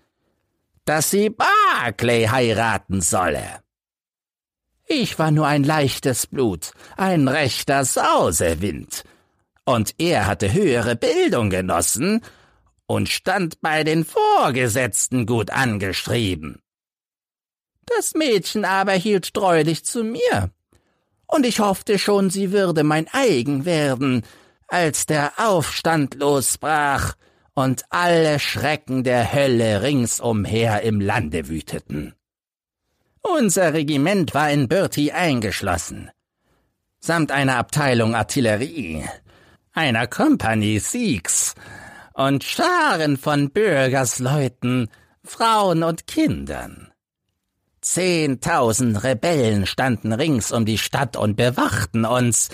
[0.85, 3.63] dass sie Barclay heiraten solle.
[4.85, 9.05] Ich war nur ein leichtes Blut, ein rechter Sausewind,
[9.65, 12.21] und er hatte höhere Bildung genossen
[12.85, 16.61] und stand bei den Vorgesetzten gut angeschrieben.
[17.87, 20.51] Das Mädchen aber hielt treulich zu mir,
[21.27, 24.25] und ich hoffte schon, sie würde mein eigen werden,
[24.69, 27.15] als der Aufstand losbrach
[27.55, 32.15] und alle Schrecken der Hölle ringsumher im Lande wüteten.
[33.21, 36.11] Unser Regiment war in Bertie eingeschlossen,
[37.01, 39.05] samt einer Abteilung Artillerie,
[39.73, 41.55] einer Kompanie Sikhs
[42.15, 44.89] und Scharen von Bürgersleuten,
[45.25, 46.93] Frauen und Kindern.
[47.81, 52.51] Zehntausend Rebellen standen rings um die Stadt und bewachten uns,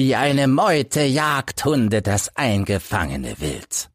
[0.00, 3.90] wie eine Meute Jagdhunde das eingefangene Wild.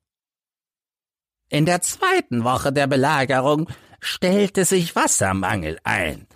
[1.50, 3.68] In der zweiten Woche der Belagerung
[4.02, 6.28] stellte sich Wassermangel ein,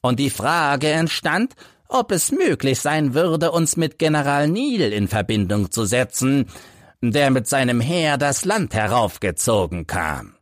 [0.00, 1.54] und die Frage entstand,
[1.88, 6.48] ob es möglich sein würde, uns mit General Neil in Verbindung zu setzen,
[7.00, 10.36] der mit seinem Heer das Land heraufgezogen kam.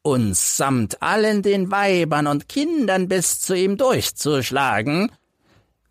[0.00, 5.12] Uns samt allen den Weibern und Kindern bis zu ihm durchzuschlagen,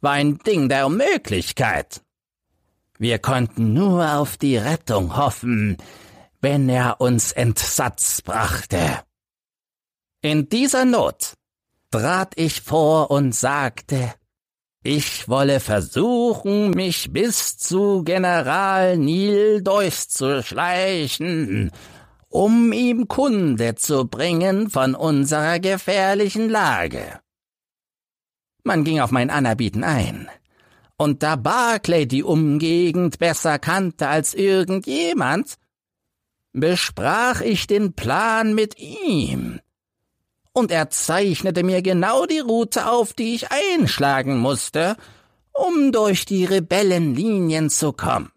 [0.03, 2.01] war ein Ding der Unmöglichkeit.
[2.99, 5.77] Wir konnten nur auf die Rettung hoffen,
[6.41, 8.99] wenn er uns Entsatz brachte.
[10.21, 11.33] In dieser Not
[11.89, 14.13] trat ich vor und sagte,
[14.83, 21.71] ich wolle versuchen, mich bis zu General Neil durchzuschleichen,
[22.27, 27.21] um ihm Kunde zu bringen von unserer gefährlichen Lage.
[28.63, 30.29] Man ging auf mein Anerbieten ein.
[30.97, 35.55] Und da Barclay die Umgegend besser kannte als irgendjemand,
[36.53, 39.59] besprach ich den Plan mit ihm.
[40.53, 44.95] Und er zeichnete mir genau die Route auf, die ich einschlagen musste,
[45.51, 48.31] um durch die Rebellenlinien zu kommen.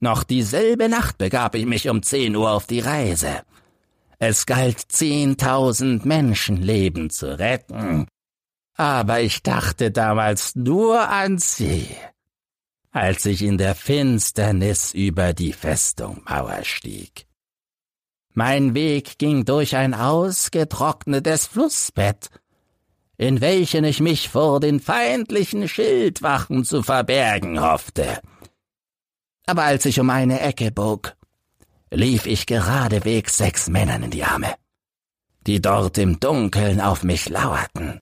[0.00, 3.42] Noch dieselbe Nacht begab ich mich um zehn Uhr auf die Reise.
[4.18, 8.08] Es galt zehntausend Menschenleben zu retten,
[8.78, 11.88] aber ich dachte damals nur an sie,
[12.92, 17.26] als ich in der Finsternis über die Festungmauer stieg.
[18.34, 22.30] Mein Weg ging durch ein ausgetrocknetes Flussbett,
[23.16, 28.20] in welchen ich mich vor den feindlichen Schildwachen zu verbergen hoffte.
[29.46, 31.16] Aber als ich um eine Ecke bog,
[31.90, 34.54] lief ich geradewegs sechs Männern in die Arme,
[35.48, 37.98] die dort im Dunkeln auf mich lauerten.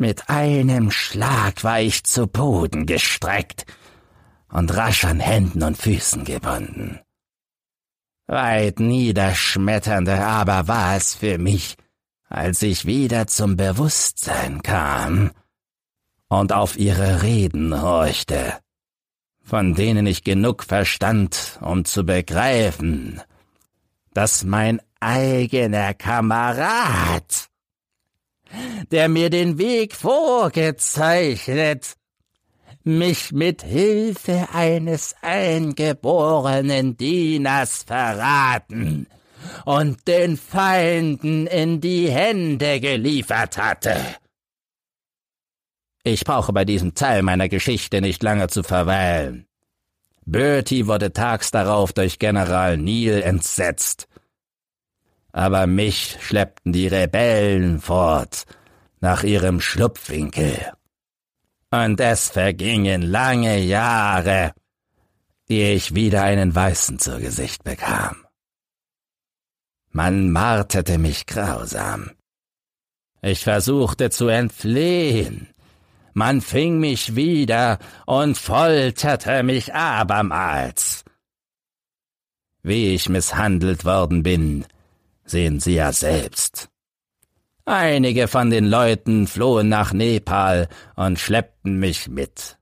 [0.00, 3.66] Mit einem Schlag war ich zu Boden gestreckt
[4.48, 7.00] und rasch an Händen und Füßen gebunden.
[8.28, 11.76] Weit niederschmetternder aber war es für mich,
[12.28, 15.32] als ich wieder zum Bewusstsein kam
[16.28, 18.56] und auf ihre Reden horchte,
[19.42, 23.20] von denen ich genug verstand, um zu begreifen,
[24.14, 27.47] dass mein eigener Kamerad
[28.90, 31.96] der mir den Weg vorgezeichnet,
[32.84, 39.06] mich mit Hilfe eines eingeborenen Dieners verraten
[39.64, 43.96] und den Feinden in die Hände geliefert hatte.
[46.04, 49.46] Ich brauche bei diesem Teil meiner Geschichte nicht lange zu verweilen.
[50.24, 54.08] Bertie wurde tags darauf durch General Neil entsetzt
[55.38, 58.44] aber mich schleppten die Rebellen fort
[58.98, 60.72] nach ihrem Schlupfwinkel.
[61.70, 64.52] Und es vergingen lange Jahre,
[65.48, 68.16] ehe ich wieder einen Weißen zu Gesicht bekam.
[69.92, 72.10] Man marterte mich grausam.
[73.22, 75.54] Ich versuchte zu entfliehen.
[76.14, 81.04] Man fing mich wieder und folterte mich abermals.
[82.64, 84.66] Wie ich misshandelt worden bin,
[85.30, 86.68] sehen Sie ja selbst.
[87.64, 92.58] Einige von den Leuten flohen nach Nepal und schleppten mich mit.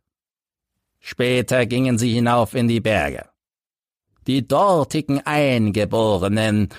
[0.99, 3.27] Später gingen sie hinauf in die Berge.
[4.27, 6.71] Die dortigen Eingeborenen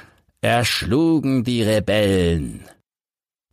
[0.41, 2.65] erschlugen die Rebellen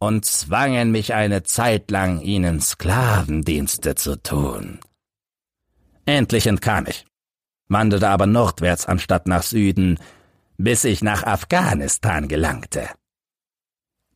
[0.01, 4.81] und zwangen mich eine Zeit lang, ihnen Sklavendienste zu tun.
[6.05, 7.07] Endlich entkam ich,
[7.69, 10.01] wanderte aber nordwärts anstatt nach Süden,
[10.57, 12.89] bis ich nach Afghanistan gelangte.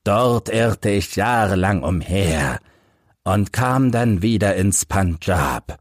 [0.04, 2.60] Dort irrte ich jahrelang umher
[3.24, 5.78] und kam dann wieder ins Punjab,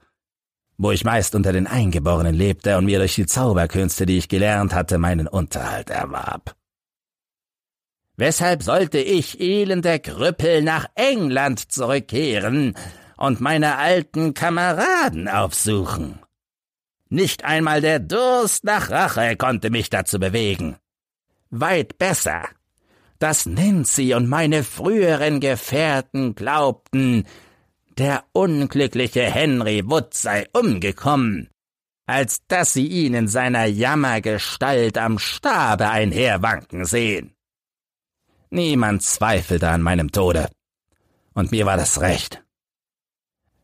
[0.77, 4.73] wo ich meist unter den Eingeborenen lebte und mir durch die Zauberkünste, die ich gelernt
[4.73, 6.55] hatte, meinen Unterhalt erwarb.
[8.17, 12.75] Weshalb sollte ich, elender Krüppel, nach England zurückkehren
[13.15, 16.19] und meine alten Kameraden aufsuchen?
[17.09, 20.77] Nicht einmal der Durst nach Rache konnte mich dazu bewegen.
[21.49, 22.49] Weit besser,
[23.19, 27.25] dass Nancy und meine früheren Gefährten glaubten,
[27.97, 31.49] der unglückliche Henry Wood sei umgekommen,
[32.05, 37.33] als dass sie ihn in seiner Jammergestalt am Stabe einherwanken sehen.
[38.49, 40.49] Niemand zweifelte an meinem Tode,
[41.33, 42.43] und mir war das recht.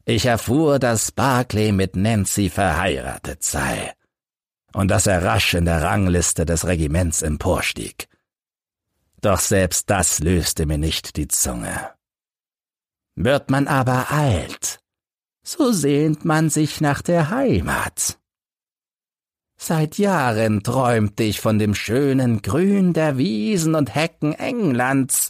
[0.06, 3.94] Ich erfuhr, dass Barclay mit Nancy verheiratet sei
[4.74, 8.10] und dass er rasch in der Rangliste des Regiments emporstieg.
[9.22, 11.92] Doch selbst das löste mir nicht die Zunge.
[13.16, 14.82] Wird man aber alt,
[15.44, 18.20] so sehnt man sich nach der Heimat.
[19.56, 25.30] Seit Jahren träumte ich von dem schönen Grün der Wiesen und Hecken Englands,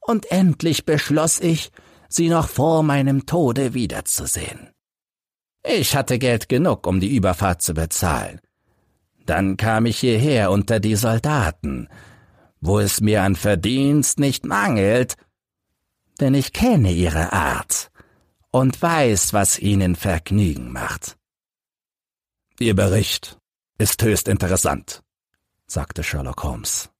[0.00, 1.72] und endlich beschloss ich,
[2.14, 4.70] sie noch vor meinem Tode wiederzusehen.
[5.66, 8.40] Ich hatte Geld genug, um die Überfahrt zu bezahlen.
[9.26, 11.88] Dann kam ich hierher unter die Soldaten,
[12.60, 15.16] wo es mir an Verdienst nicht mangelt,
[16.20, 17.90] denn ich kenne ihre Art
[18.50, 21.16] und weiß, was ihnen Vergnügen macht.
[22.60, 23.38] Ihr Bericht
[23.78, 25.02] ist höchst interessant,
[25.66, 26.93] sagte Sherlock Holmes.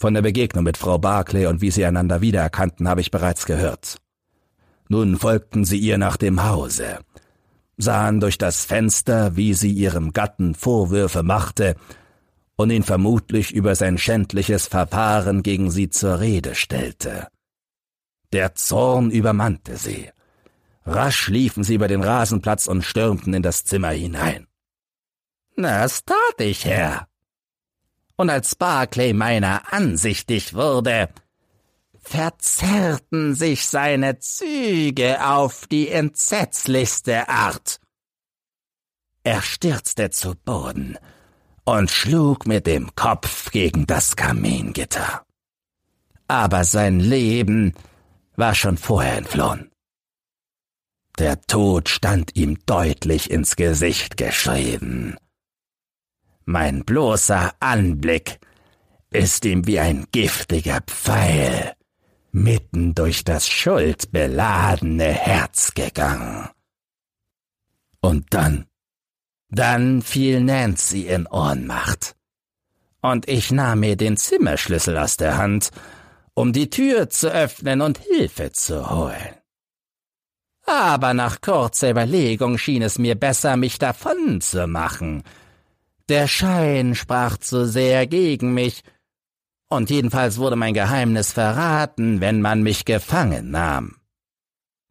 [0.00, 3.96] Von der Begegnung mit Frau Barclay und wie sie einander wiedererkannten, habe ich bereits gehört.
[4.88, 7.00] Nun folgten sie ihr nach dem Hause,
[7.76, 11.74] sahen durch das Fenster, wie sie ihrem Gatten Vorwürfe machte
[12.54, 17.26] und ihn vermutlich über sein schändliches Verfahren gegen sie zur Rede stellte.
[18.32, 20.10] Der Zorn übermannte sie.
[20.86, 24.46] Rasch liefen sie über den Rasenplatz und stürmten in das Zimmer hinein.
[25.56, 27.07] Das tat ich, Herr.
[28.18, 31.08] Und als Barclay meiner ansichtig wurde,
[32.00, 37.80] verzerrten sich seine Züge auf die entsetzlichste Art.
[39.22, 40.98] Er stürzte zu Boden
[41.64, 45.24] und schlug mit dem Kopf gegen das Kamingitter.
[46.26, 47.74] Aber sein Leben
[48.34, 49.70] war schon vorher entflohen.
[51.20, 55.16] Der Tod stand ihm deutlich ins Gesicht geschrieben.
[56.50, 58.38] Mein bloßer Anblick
[59.10, 61.74] ist ihm wie ein giftiger Pfeil
[62.32, 66.48] mitten durch das schuldbeladene Herz gegangen.
[68.00, 68.64] Und dann,
[69.50, 72.16] dann fiel Nancy in Ohnmacht.
[73.02, 75.70] Und ich nahm mir den Zimmerschlüssel aus der Hand
[76.32, 79.34] um die Tür zu öffnen und Hilfe zu holen.
[80.64, 85.24] Aber nach kurzer Überlegung schien es mir besser, mich davon zu machen.
[86.08, 88.82] Der Schein sprach zu sehr gegen mich,
[89.68, 93.96] und jedenfalls wurde mein Geheimnis verraten, wenn man mich gefangen nahm.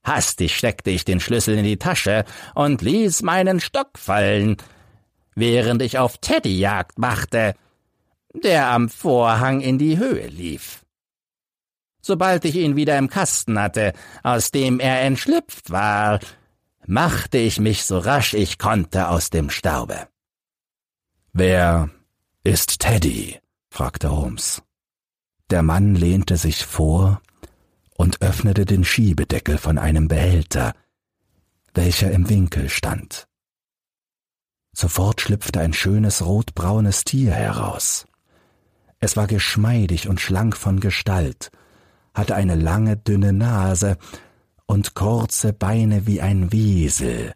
[0.03, 4.57] Hastig steckte ich den Schlüssel in die Tasche und ließ meinen Stock fallen,
[5.35, 7.55] während ich auf Teddy Jagd machte,
[8.33, 10.85] der am Vorhang in die Höhe lief.
[12.01, 13.93] Sobald ich ihn wieder im Kasten hatte,
[14.23, 16.19] aus dem er entschlüpft war,
[16.85, 20.07] machte ich mich so rasch ich konnte aus dem Staube.
[21.39, 21.91] Wer
[22.43, 23.39] ist Teddy?
[23.69, 24.63] fragte Holmes.
[25.51, 27.21] Der Mann lehnte sich vor
[27.95, 30.73] und öffnete den Schiebedeckel von einem Behälter,
[31.75, 33.27] welcher im Winkel stand.
[34.73, 38.07] Sofort schlüpfte ein schönes rotbraunes Tier heraus.
[38.97, 41.51] Es war geschmeidig und schlank von Gestalt,
[42.15, 43.99] hatte eine lange, dünne Nase
[44.65, 47.33] und kurze Beine wie ein Wiesel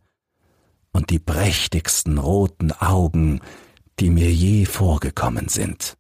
[0.92, 3.42] und die prächtigsten roten Augen,
[4.02, 5.96] die mir je vorgekommen sind.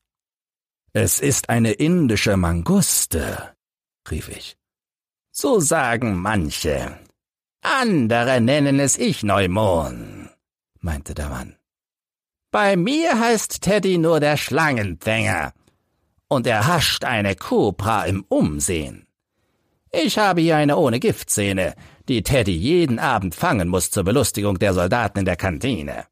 [0.91, 3.53] Es ist eine indische Manguste,
[4.09, 4.57] rief ich.
[5.31, 6.99] So sagen manche.
[7.61, 10.29] Andere nennen es Ichneumon,
[10.79, 11.55] meinte der Mann.
[12.49, 15.53] Bei mir heißt Teddy nur der Schlangenfänger
[16.27, 19.05] und er hascht eine Kobra im Umsehen.
[19.91, 21.75] Ich habe hier eine ohne Giftzähne,
[22.09, 26.10] die Teddy jeden Abend fangen muss zur Belustigung der Soldaten in der Kantine.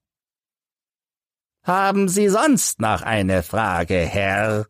[1.64, 4.68] Haben Sie sonst noch eine Frage, Herr?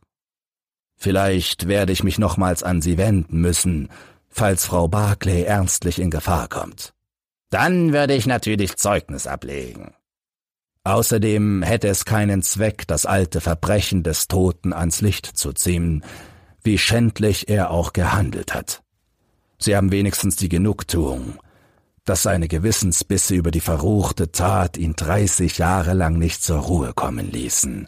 [0.97, 3.89] Vielleicht werde ich mich nochmals an Sie wenden müssen,
[4.27, 6.93] falls Frau Barclay ernstlich in Gefahr kommt.
[7.49, 9.93] Dann würde ich natürlich Zeugnis ablegen.
[10.83, 16.03] Außerdem hätte es keinen Zweck, das alte Verbrechen des Toten ans Licht zu ziehen,
[16.63, 18.81] wie schändlich er auch gehandelt hat.
[19.57, 21.39] Sie haben wenigstens die Genugtuung,
[22.09, 27.29] dass seine Gewissensbisse über die verruchte Tat ihn dreißig Jahre lang nicht zur Ruhe kommen
[27.31, 27.87] ließen.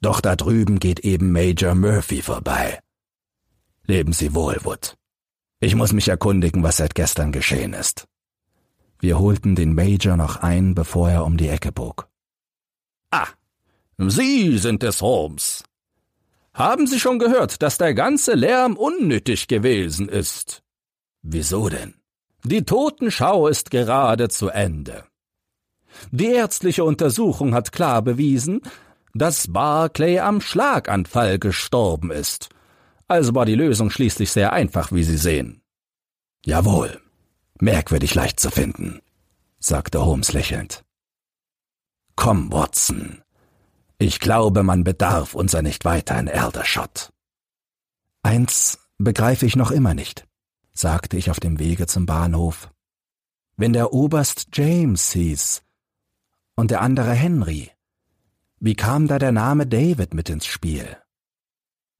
[0.00, 2.80] Doch da drüben geht eben Major Murphy vorbei.
[3.84, 4.96] Leben Sie wohl, Wood.
[5.60, 8.06] Ich muss mich erkundigen, was seit gestern geschehen ist.
[9.00, 12.08] Wir holten den Major noch ein, bevor er um die Ecke bog.
[13.10, 13.28] Ah,
[13.98, 15.62] Sie sind es, Holmes.
[16.54, 20.62] Haben Sie schon gehört, dass der ganze Lärm unnötig gewesen ist?
[21.20, 21.94] Wieso denn?
[22.48, 25.02] Die Totenschau ist gerade zu Ende.
[26.12, 28.60] Die ärztliche Untersuchung hat klar bewiesen,
[29.14, 32.50] dass Barclay am Schlaganfall gestorben ist.
[33.08, 35.60] Also war die Lösung schließlich sehr einfach, wie Sie sehen.
[36.44, 37.00] Jawohl.
[37.58, 39.00] Merkwürdig leicht zu finden,
[39.58, 40.84] sagte Holmes lächelnd.
[42.14, 43.22] Komm, Watson.
[43.98, 47.10] Ich glaube, man bedarf unser nicht weiter in Eldershot.
[48.22, 50.28] Eins begreife ich noch immer nicht,
[50.78, 52.70] sagte ich auf dem Wege zum Bahnhof.
[53.56, 55.62] Wenn der Oberst James hieß
[56.54, 57.70] und der andere Henry,
[58.58, 60.96] wie kam da der Name David mit ins Spiel?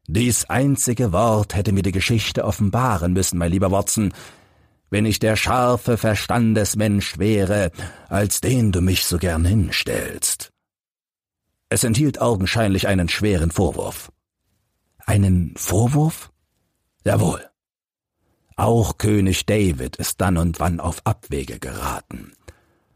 [0.07, 4.13] Dies einzige Wort hätte mir die Geschichte offenbaren müssen, mein lieber Watson,
[4.91, 7.73] wenn ich der scharfe Verstandesmensch wäre,
[8.09, 10.53] als den du mich so gern hinstellst.
[11.69, 14.13] Es enthielt augenscheinlich einen schweren Vorwurf.
[15.05, 16.31] Einen Vorwurf?
[17.05, 17.45] Jawohl.
[18.57, 22.33] Auch König David ist dann und wann auf Abwege geraten.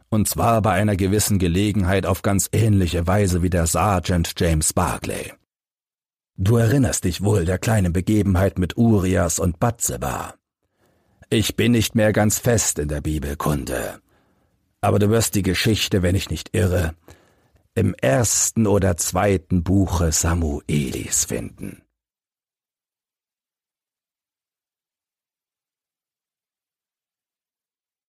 [0.08, 5.32] Und zwar bei einer gewissen Gelegenheit auf ganz ähnliche Weise wie der Sergeant James Barclay.
[6.36, 10.34] Du erinnerst dich wohl der kleinen Begebenheit mit Urias und Batzeba.
[11.28, 14.00] Ich bin nicht mehr ganz fest in der Bibelkunde.
[14.80, 16.94] Aber du wirst die Geschichte, wenn ich nicht irre,
[17.74, 21.82] im ersten oder zweiten Buche Samuelis finden.